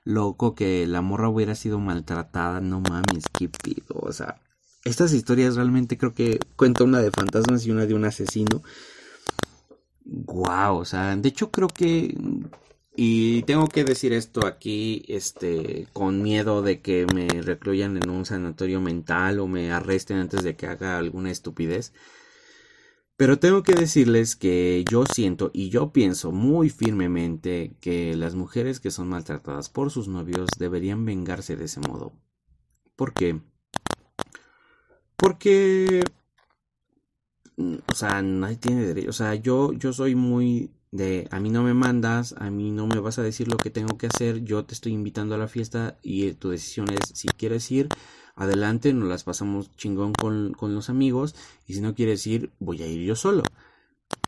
loco, 0.05 0.55
que 0.55 0.87
la 0.87 1.01
morra 1.01 1.29
hubiera 1.29 1.55
sido 1.55 1.79
maltratada, 1.79 2.61
no 2.61 2.81
mames, 2.81 3.25
qué 3.37 3.49
pido, 3.49 3.95
o 4.01 4.11
sea, 4.11 4.41
estas 4.83 5.13
historias 5.13 5.55
realmente 5.55 5.97
creo 5.97 6.13
que 6.13 6.39
cuenta 6.55 6.83
una 6.83 7.01
de 7.01 7.11
fantasmas 7.11 7.65
y 7.65 7.71
una 7.71 7.85
de 7.85 7.93
un 7.93 8.05
asesino. 8.05 8.61
Wow, 10.05 10.77
o 10.77 10.85
sea, 10.85 11.15
de 11.15 11.29
hecho 11.29 11.51
creo 11.51 11.67
que 11.67 12.15
y 12.95 13.41
tengo 13.43 13.67
que 13.69 13.83
decir 13.83 14.13
esto 14.13 14.45
aquí, 14.45 15.03
este, 15.07 15.87
con 15.93 16.21
miedo 16.21 16.61
de 16.61 16.81
que 16.81 17.07
me 17.13 17.27
recluyan 17.41 17.97
en 17.97 18.09
un 18.09 18.25
sanatorio 18.25 18.81
mental 18.81 19.39
o 19.39 19.47
me 19.47 19.71
arresten 19.71 20.17
antes 20.17 20.43
de 20.43 20.55
que 20.55 20.67
haga 20.67 20.97
alguna 20.99 21.31
estupidez. 21.31 21.93
Pero 23.17 23.39
tengo 23.39 23.63
que 23.63 23.73
decirles 23.73 24.35
que 24.35 24.83
yo 24.89 25.05
siento 25.05 25.49
y 25.53 25.69
yo 25.69 25.91
pienso 25.91 26.31
muy 26.31 26.69
firmemente 26.69 27.75
que 27.79 28.15
las 28.15 28.35
mujeres 28.35 28.79
que 28.79 28.91
son 28.91 29.07
maltratadas 29.09 29.69
por 29.69 29.89
sus 29.91 30.07
novios 30.07 30.49
deberían 30.59 31.05
vengarse 31.05 31.55
de 31.55 31.65
ese 31.65 31.79
modo. 31.79 32.13
¿Por 32.95 33.13
qué? 33.13 33.41
Porque 35.17 36.03
mm, 37.57 37.75
o 37.87 37.95
sea, 37.95 38.21
nadie 38.21 38.57
tiene 38.57 38.85
derecho, 38.85 39.09
o 39.09 39.13
sea, 39.13 39.35
yo 39.35 39.73
yo 39.73 39.93
soy 39.93 40.15
muy 40.15 40.71
de 40.91 41.27
a 41.31 41.39
mí 41.39 41.49
no 41.49 41.63
me 41.63 41.73
mandas, 41.73 42.35
a 42.37 42.51
mí 42.51 42.71
no 42.71 42.85
me 42.87 42.99
vas 42.99 43.17
a 43.17 43.23
decir 43.23 43.47
lo 43.47 43.57
que 43.57 43.71
tengo 43.71 43.97
que 43.97 44.07
hacer, 44.07 44.43
yo 44.43 44.63
te 44.65 44.75
estoy 44.75 44.93
invitando 44.93 45.33
a 45.35 45.39
la 45.39 45.47
fiesta 45.47 45.97
y 46.03 46.31
tu 46.33 46.49
decisión 46.49 46.87
es 46.91 46.99
si 47.13 47.27
quieres 47.29 47.71
ir 47.71 47.89
adelante, 48.35 48.93
nos 48.93 49.09
las 49.09 49.23
pasamos 49.23 49.75
chingón 49.75 50.13
con, 50.13 50.55
los 50.61 50.89
amigos 50.89 51.35
y 51.67 51.73
si 51.73 51.81
no 51.81 51.95
quieres 51.95 52.25
ir, 52.27 52.51
voy 52.59 52.81
a 52.83 52.87
ir 52.87 53.01
yo 53.05 53.15
solo. 53.15 53.43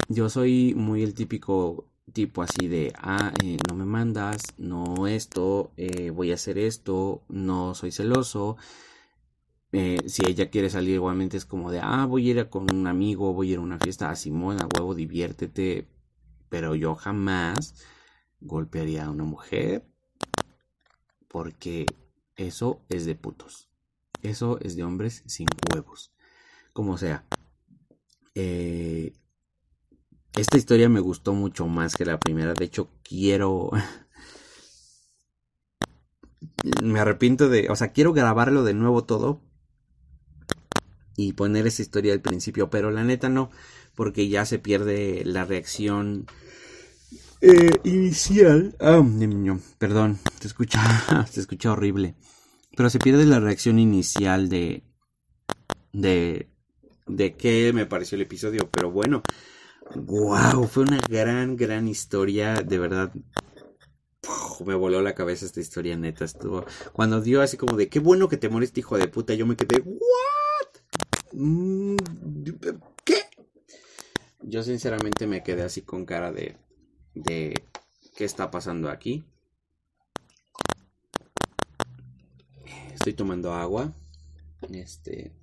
Yo 0.09 0.29
soy 0.29 0.73
muy 0.75 1.03
el 1.03 1.13
típico 1.13 1.85
tipo 2.13 2.41
así 2.41 2.67
de, 2.67 2.93
ah, 2.97 3.33
eh, 3.43 3.57
no 3.67 3.75
me 3.75 3.85
mandas, 3.85 4.41
no 4.57 5.07
esto, 5.07 5.71
eh, 5.77 6.11
voy 6.11 6.31
a 6.31 6.35
hacer 6.35 6.57
esto, 6.57 7.21
no 7.29 7.75
soy 7.75 7.91
celoso. 7.91 8.57
Eh, 9.77 10.07
si 10.07 10.21
ella 10.25 10.49
quiere 10.49 10.69
salir 10.69 10.95
igualmente 10.95 11.35
es 11.35 11.43
como 11.43 11.69
de, 11.69 11.81
ah, 11.83 12.05
voy 12.05 12.29
a 12.29 12.31
ir 12.31 12.49
con 12.49 12.73
un 12.73 12.87
amigo, 12.87 13.33
voy 13.33 13.49
a 13.49 13.53
ir 13.53 13.57
a 13.57 13.61
una 13.61 13.77
fiesta, 13.77 14.07
a 14.07 14.11
ah, 14.11 14.15
Simón, 14.15 14.61
a 14.61 14.69
huevo, 14.73 14.95
diviértete. 14.95 15.85
Pero 16.47 16.75
yo 16.75 16.95
jamás 16.95 17.75
golpearía 18.39 19.05
a 19.05 19.09
una 19.09 19.25
mujer 19.25 19.85
porque 21.27 21.85
eso 22.37 22.85
es 22.87 23.05
de 23.05 23.15
putos. 23.15 23.67
Eso 24.21 24.59
es 24.61 24.77
de 24.77 24.85
hombres 24.85 25.23
sin 25.25 25.49
huevos. 25.73 26.13
Como 26.71 26.97
sea. 26.97 27.25
Eh, 28.33 29.11
esta 30.37 30.57
historia 30.57 30.87
me 30.87 31.01
gustó 31.01 31.33
mucho 31.33 31.67
más 31.67 31.97
que 31.97 32.05
la 32.05 32.17
primera. 32.17 32.53
De 32.53 32.63
hecho, 32.63 32.91
quiero... 33.03 33.71
me 36.81 37.01
arrepiento 37.01 37.49
de... 37.49 37.67
O 37.69 37.75
sea, 37.75 37.91
quiero 37.91 38.13
grabarlo 38.13 38.63
de 38.63 38.73
nuevo 38.73 39.03
todo. 39.03 39.41
Y 41.17 41.33
poner 41.33 41.67
esa 41.67 41.81
historia 41.81 42.13
al 42.13 42.21
principio. 42.21 42.69
Pero 42.69 42.91
la 42.91 43.03
neta 43.03 43.29
no. 43.29 43.51
Porque 43.95 44.27
ya 44.27 44.45
se 44.45 44.59
pierde 44.59 45.23
la 45.25 45.45
reacción 45.45 46.27
eh, 47.47 47.79
inicial. 47.83 48.75
Ah, 48.79 49.03
perdón. 49.77 50.19
Se 50.39 50.47
escucha, 50.47 51.25
se 51.31 51.41
escucha 51.41 51.71
horrible. 51.71 52.15
Pero 52.75 52.89
se 52.89 52.99
pierde 52.99 53.25
la 53.25 53.39
reacción 53.39 53.77
inicial 53.79 54.49
de. 54.49 54.83
de. 55.93 56.49
de 57.07 57.35
qué 57.35 57.71
me 57.73 57.85
pareció 57.85 58.15
el 58.15 58.23
episodio. 58.23 58.69
Pero 58.71 58.91
bueno. 58.91 59.21
Wow, 59.95 60.67
fue 60.67 60.83
una 60.83 60.99
gran, 61.07 61.55
gran 61.55 61.87
historia. 61.87 62.55
De 62.55 62.79
verdad. 62.79 63.13
me 64.65 64.73
voló 64.73 65.01
la 65.01 65.13
cabeza 65.13 65.45
esta 65.45 65.59
historia 65.59 65.95
neta. 65.97 66.25
Estuvo. 66.25 66.65
Cuando 66.93 67.21
dio 67.21 67.41
así 67.41 67.57
como 67.57 67.77
de 67.77 67.89
qué 67.89 67.99
bueno 67.99 68.27
que 68.27 68.37
te 68.37 68.49
moriste, 68.49 68.79
hijo 68.79 68.97
de 68.97 69.07
puta, 69.07 69.33
yo 69.35 69.45
me 69.45 69.55
quedé. 69.55 69.81
¿What? 69.81 70.44
Mm, 71.37 71.97
¿Qué? 73.03 73.15
Yo 74.41 74.63
sinceramente 74.63 75.27
me 75.27 75.43
quedé 75.43 75.63
así 75.63 75.81
con 75.81 76.05
cara 76.05 76.31
de. 76.31 76.55
de. 77.13 77.65
¿Qué 78.15 78.23
está 78.23 78.49
pasando 78.49 78.89
aquí? 78.89 79.25
Estoy 82.93 83.13
tomando 83.13 83.53
agua. 83.53 83.93
Este. 84.71 85.33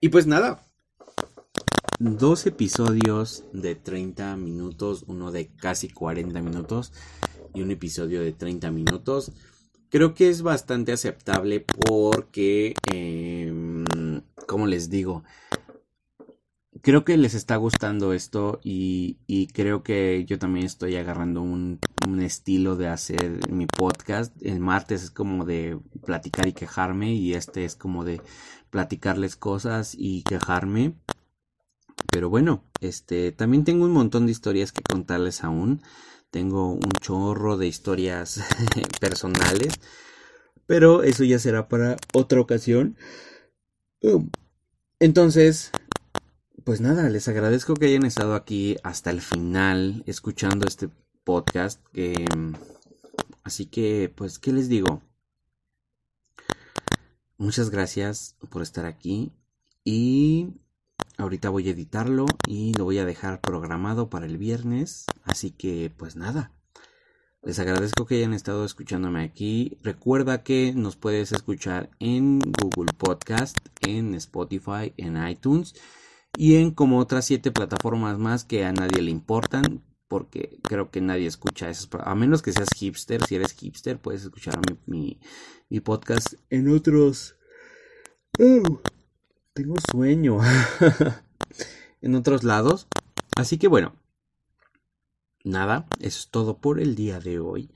Y 0.00 0.08
pues 0.08 0.26
nada. 0.26 0.66
Dos 1.98 2.46
episodios 2.46 3.44
de 3.52 3.74
30 3.76 4.36
minutos, 4.36 5.04
uno 5.06 5.30
de 5.30 5.54
casi 5.54 5.90
40 5.90 6.40
minutos 6.40 6.92
y 7.54 7.60
un 7.60 7.70
episodio 7.70 8.22
de 8.22 8.32
30 8.32 8.70
minutos. 8.70 9.32
Creo 9.92 10.14
que 10.14 10.30
es 10.30 10.40
bastante 10.40 10.90
aceptable 10.92 11.60
porque, 11.60 12.72
eh, 12.90 13.52
como 14.46 14.66
les 14.66 14.88
digo, 14.88 15.22
creo 16.80 17.04
que 17.04 17.18
les 17.18 17.34
está 17.34 17.56
gustando 17.56 18.14
esto 18.14 18.58
y, 18.64 19.18
creo 19.52 19.82
que 19.82 20.24
yo 20.26 20.38
también 20.38 20.64
estoy 20.64 20.96
agarrando 20.96 21.42
un, 21.42 21.78
estilo 22.22 22.76
de 22.76 22.88
hacer 22.88 23.50
mi 23.50 23.66
podcast. 23.66 24.34
El 24.40 24.60
martes 24.60 25.02
es 25.02 25.10
como 25.10 25.44
de 25.44 25.78
platicar 26.06 26.48
y 26.48 26.54
quejarme 26.54 27.12
y 27.12 27.34
este 27.34 27.66
es 27.66 27.76
como 27.76 28.06
de 28.06 28.22
platicarles 28.70 29.36
cosas 29.36 29.94
y 29.94 30.22
quejarme. 30.22 30.94
Pero 32.10 32.30
bueno, 32.30 32.64
este 32.80 33.30
también 33.30 33.64
tengo 33.64 33.84
un 33.84 33.92
montón 33.92 34.24
de 34.24 34.32
historias 34.32 34.72
que 34.72 34.80
contarles 34.82 35.44
aún. 35.44 35.82
Tengo 36.32 36.72
un 36.72 36.90
chorro 37.02 37.58
de 37.58 37.66
historias 37.66 38.40
personales. 39.00 39.74
Pero 40.66 41.02
eso 41.02 41.24
ya 41.24 41.38
será 41.38 41.68
para 41.68 41.98
otra 42.14 42.40
ocasión. 42.40 42.96
Entonces, 44.98 45.72
pues 46.64 46.80
nada, 46.80 47.10
les 47.10 47.28
agradezco 47.28 47.74
que 47.74 47.86
hayan 47.86 48.06
estado 48.06 48.34
aquí 48.34 48.78
hasta 48.82 49.10
el 49.10 49.20
final 49.20 50.02
escuchando 50.06 50.66
este 50.66 50.88
podcast. 51.22 51.80
así 53.44 53.66
que, 53.66 54.10
pues, 54.16 54.38
¿qué 54.38 54.52
les 54.52 54.70
digo? 54.70 55.02
Muchas 57.36 57.68
gracias 57.68 58.38
por 58.50 58.62
estar 58.62 58.86
aquí 58.86 59.32
y 59.84 60.61
ahorita 61.22 61.48
voy 61.48 61.68
a 61.68 61.72
editarlo 61.72 62.26
y 62.46 62.74
lo 62.74 62.84
voy 62.84 62.98
a 62.98 63.04
dejar 63.04 63.40
programado 63.40 64.10
para 64.10 64.26
el 64.26 64.38
viernes. 64.38 65.06
Así 65.24 65.50
que, 65.50 65.92
pues 65.96 66.16
nada. 66.16 66.52
Les 67.42 67.58
agradezco 67.58 68.06
que 68.06 68.16
hayan 68.16 68.34
estado 68.34 68.64
escuchándome 68.64 69.24
aquí. 69.24 69.78
Recuerda 69.82 70.42
que 70.42 70.72
nos 70.76 70.96
puedes 70.96 71.32
escuchar 71.32 71.90
en 71.98 72.38
Google 72.38 72.92
Podcast, 72.96 73.56
en 73.80 74.14
Spotify, 74.14 74.92
en 74.96 75.26
iTunes 75.26 75.74
y 76.36 76.56
en 76.56 76.70
como 76.70 76.98
otras 76.98 77.24
siete 77.24 77.50
plataformas 77.50 78.18
más 78.18 78.44
que 78.44 78.64
a 78.64 78.72
nadie 78.72 79.02
le 79.02 79.10
importan 79.10 79.82
porque 80.08 80.58
creo 80.62 80.90
que 80.90 81.00
nadie 81.00 81.26
escucha 81.26 81.70
esas 81.70 81.88
a 82.04 82.14
menos 82.14 82.42
que 82.42 82.52
seas 82.52 82.68
hipster 82.76 83.24
si 83.24 83.36
eres 83.36 83.54
hipster 83.54 83.98
puedes 83.98 84.22
escuchar 84.24 84.58
mi, 84.86 85.18
mi, 85.70 85.80
podcast 85.80 86.34
en 86.50 86.68
otros 86.74 87.36
oh, 88.38 88.82
tengo 89.52 89.76
sueño. 89.90 90.38
En 92.00 92.16
otros 92.16 92.42
lados. 92.42 92.88
Así 93.36 93.58
que 93.58 93.68
bueno. 93.68 93.94
Nada 95.44 95.86
eso 96.00 96.18
es 96.18 96.28
todo 96.30 96.58
por 96.58 96.80
el 96.80 96.96
día 96.96 97.20
de 97.20 97.38
hoy. 97.38 97.70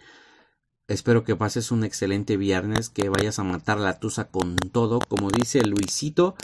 Espero 0.88 1.22
que 1.22 1.36
pases 1.36 1.70
un 1.70 1.84
excelente 1.84 2.36
viernes, 2.36 2.90
que 2.90 3.08
vayas 3.08 3.38
a 3.38 3.44
matar 3.44 3.78
la 3.78 4.00
tusa 4.00 4.28
con 4.28 4.56
todo, 4.56 4.98
como 4.98 5.30
dice 5.30 5.62
Luisito, 5.64 6.34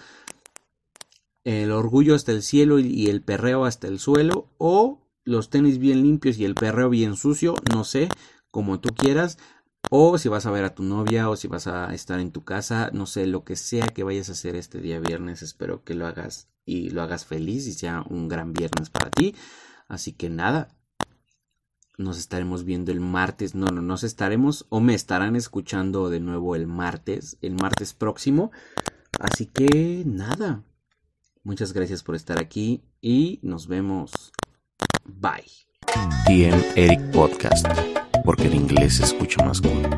el 1.42 1.72
orgullo 1.72 2.14
hasta 2.14 2.30
el 2.30 2.42
cielo 2.42 2.78
y 2.78 3.08
el 3.08 3.22
perreo 3.22 3.64
hasta 3.64 3.88
el 3.88 3.98
suelo 3.98 4.48
o 4.58 5.00
los 5.24 5.50
tenis 5.50 5.78
bien 5.78 6.02
limpios 6.02 6.38
y 6.38 6.44
el 6.44 6.54
perreo 6.54 6.88
bien 6.88 7.16
sucio, 7.16 7.54
no 7.72 7.82
sé, 7.84 8.08
como 8.50 8.80
tú 8.80 8.90
quieras, 8.94 9.38
o 9.90 10.18
si 10.18 10.28
vas 10.28 10.46
a 10.46 10.50
ver 10.50 10.64
a 10.64 10.74
tu 10.74 10.82
novia 10.82 11.28
o 11.28 11.36
si 11.36 11.48
vas 11.48 11.66
a 11.66 11.92
estar 11.94 12.20
en 12.20 12.32
tu 12.32 12.44
casa, 12.44 12.90
no 12.92 13.06
sé, 13.06 13.26
lo 13.26 13.44
que 13.44 13.56
sea 13.56 13.86
que 13.86 14.04
vayas 14.04 14.28
a 14.28 14.32
hacer 14.32 14.56
este 14.56 14.80
día 14.80 15.00
viernes, 15.00 15.42
espero 15.42 15.84
que 15.84 15.94
lo 15.94 16.06
hagas 16.06 16.48
y 16.64 16.90
lo 16.90 17.02
hagas 17.02 17.26
feliz 17.26 17.66
y 17.66 17.72
sea 17.72 18.04
un 18.08 18.28
gran 18.28 18.52
viernes 18.52 18.90
para 18.90 19.10
ti. 19.10 19.34
Así 19.88 20.12
que 20.12 20.30
nada, 20.30 20.68
nos 21.98 22.18
estaremos 22.18 22.64
viendo 22.64 22.92
el 22.92 23.00
martes, 23.00 23.54
no, 23.54 23.66
no, 23.66 23.82
nos 23.82 24.04
estaremos 24.04 24.66
o 24.70 24.80
me 24.80 24.94
estarán 24.94 25.36
escuchando 25.36 26.08
de 26.08 26.20
nuevo 26.20 26.56
el 26.56 26.66
martes, 26.66 27.36
el 27.42 27.54
martes 27.54 27.92
próximo. 27.92 28.50
Así 29.20 29.46
que 29.46 30.02
nada, 30.06 30.64
Muchas 31.44 31.72
gracias 31.72 32.04
por 32.04 32.14
estar 32.14 32.38
aquí 32.38 32.84
y 33.00 33.40
nos 33.42 33.66
vemos. 33.66 34.32
Bye. 35.04 35.44
TM 36.26 36.62
Eric 36.76 37.10
Podcast, 37.10 37.66
porque 38.24 38.46
el 38.46 38.54
inglés 38.54 38.96
se 38.96 39.04
escucha 39.04 39.44
más 39.44 39.60
cool. 39.60 39.88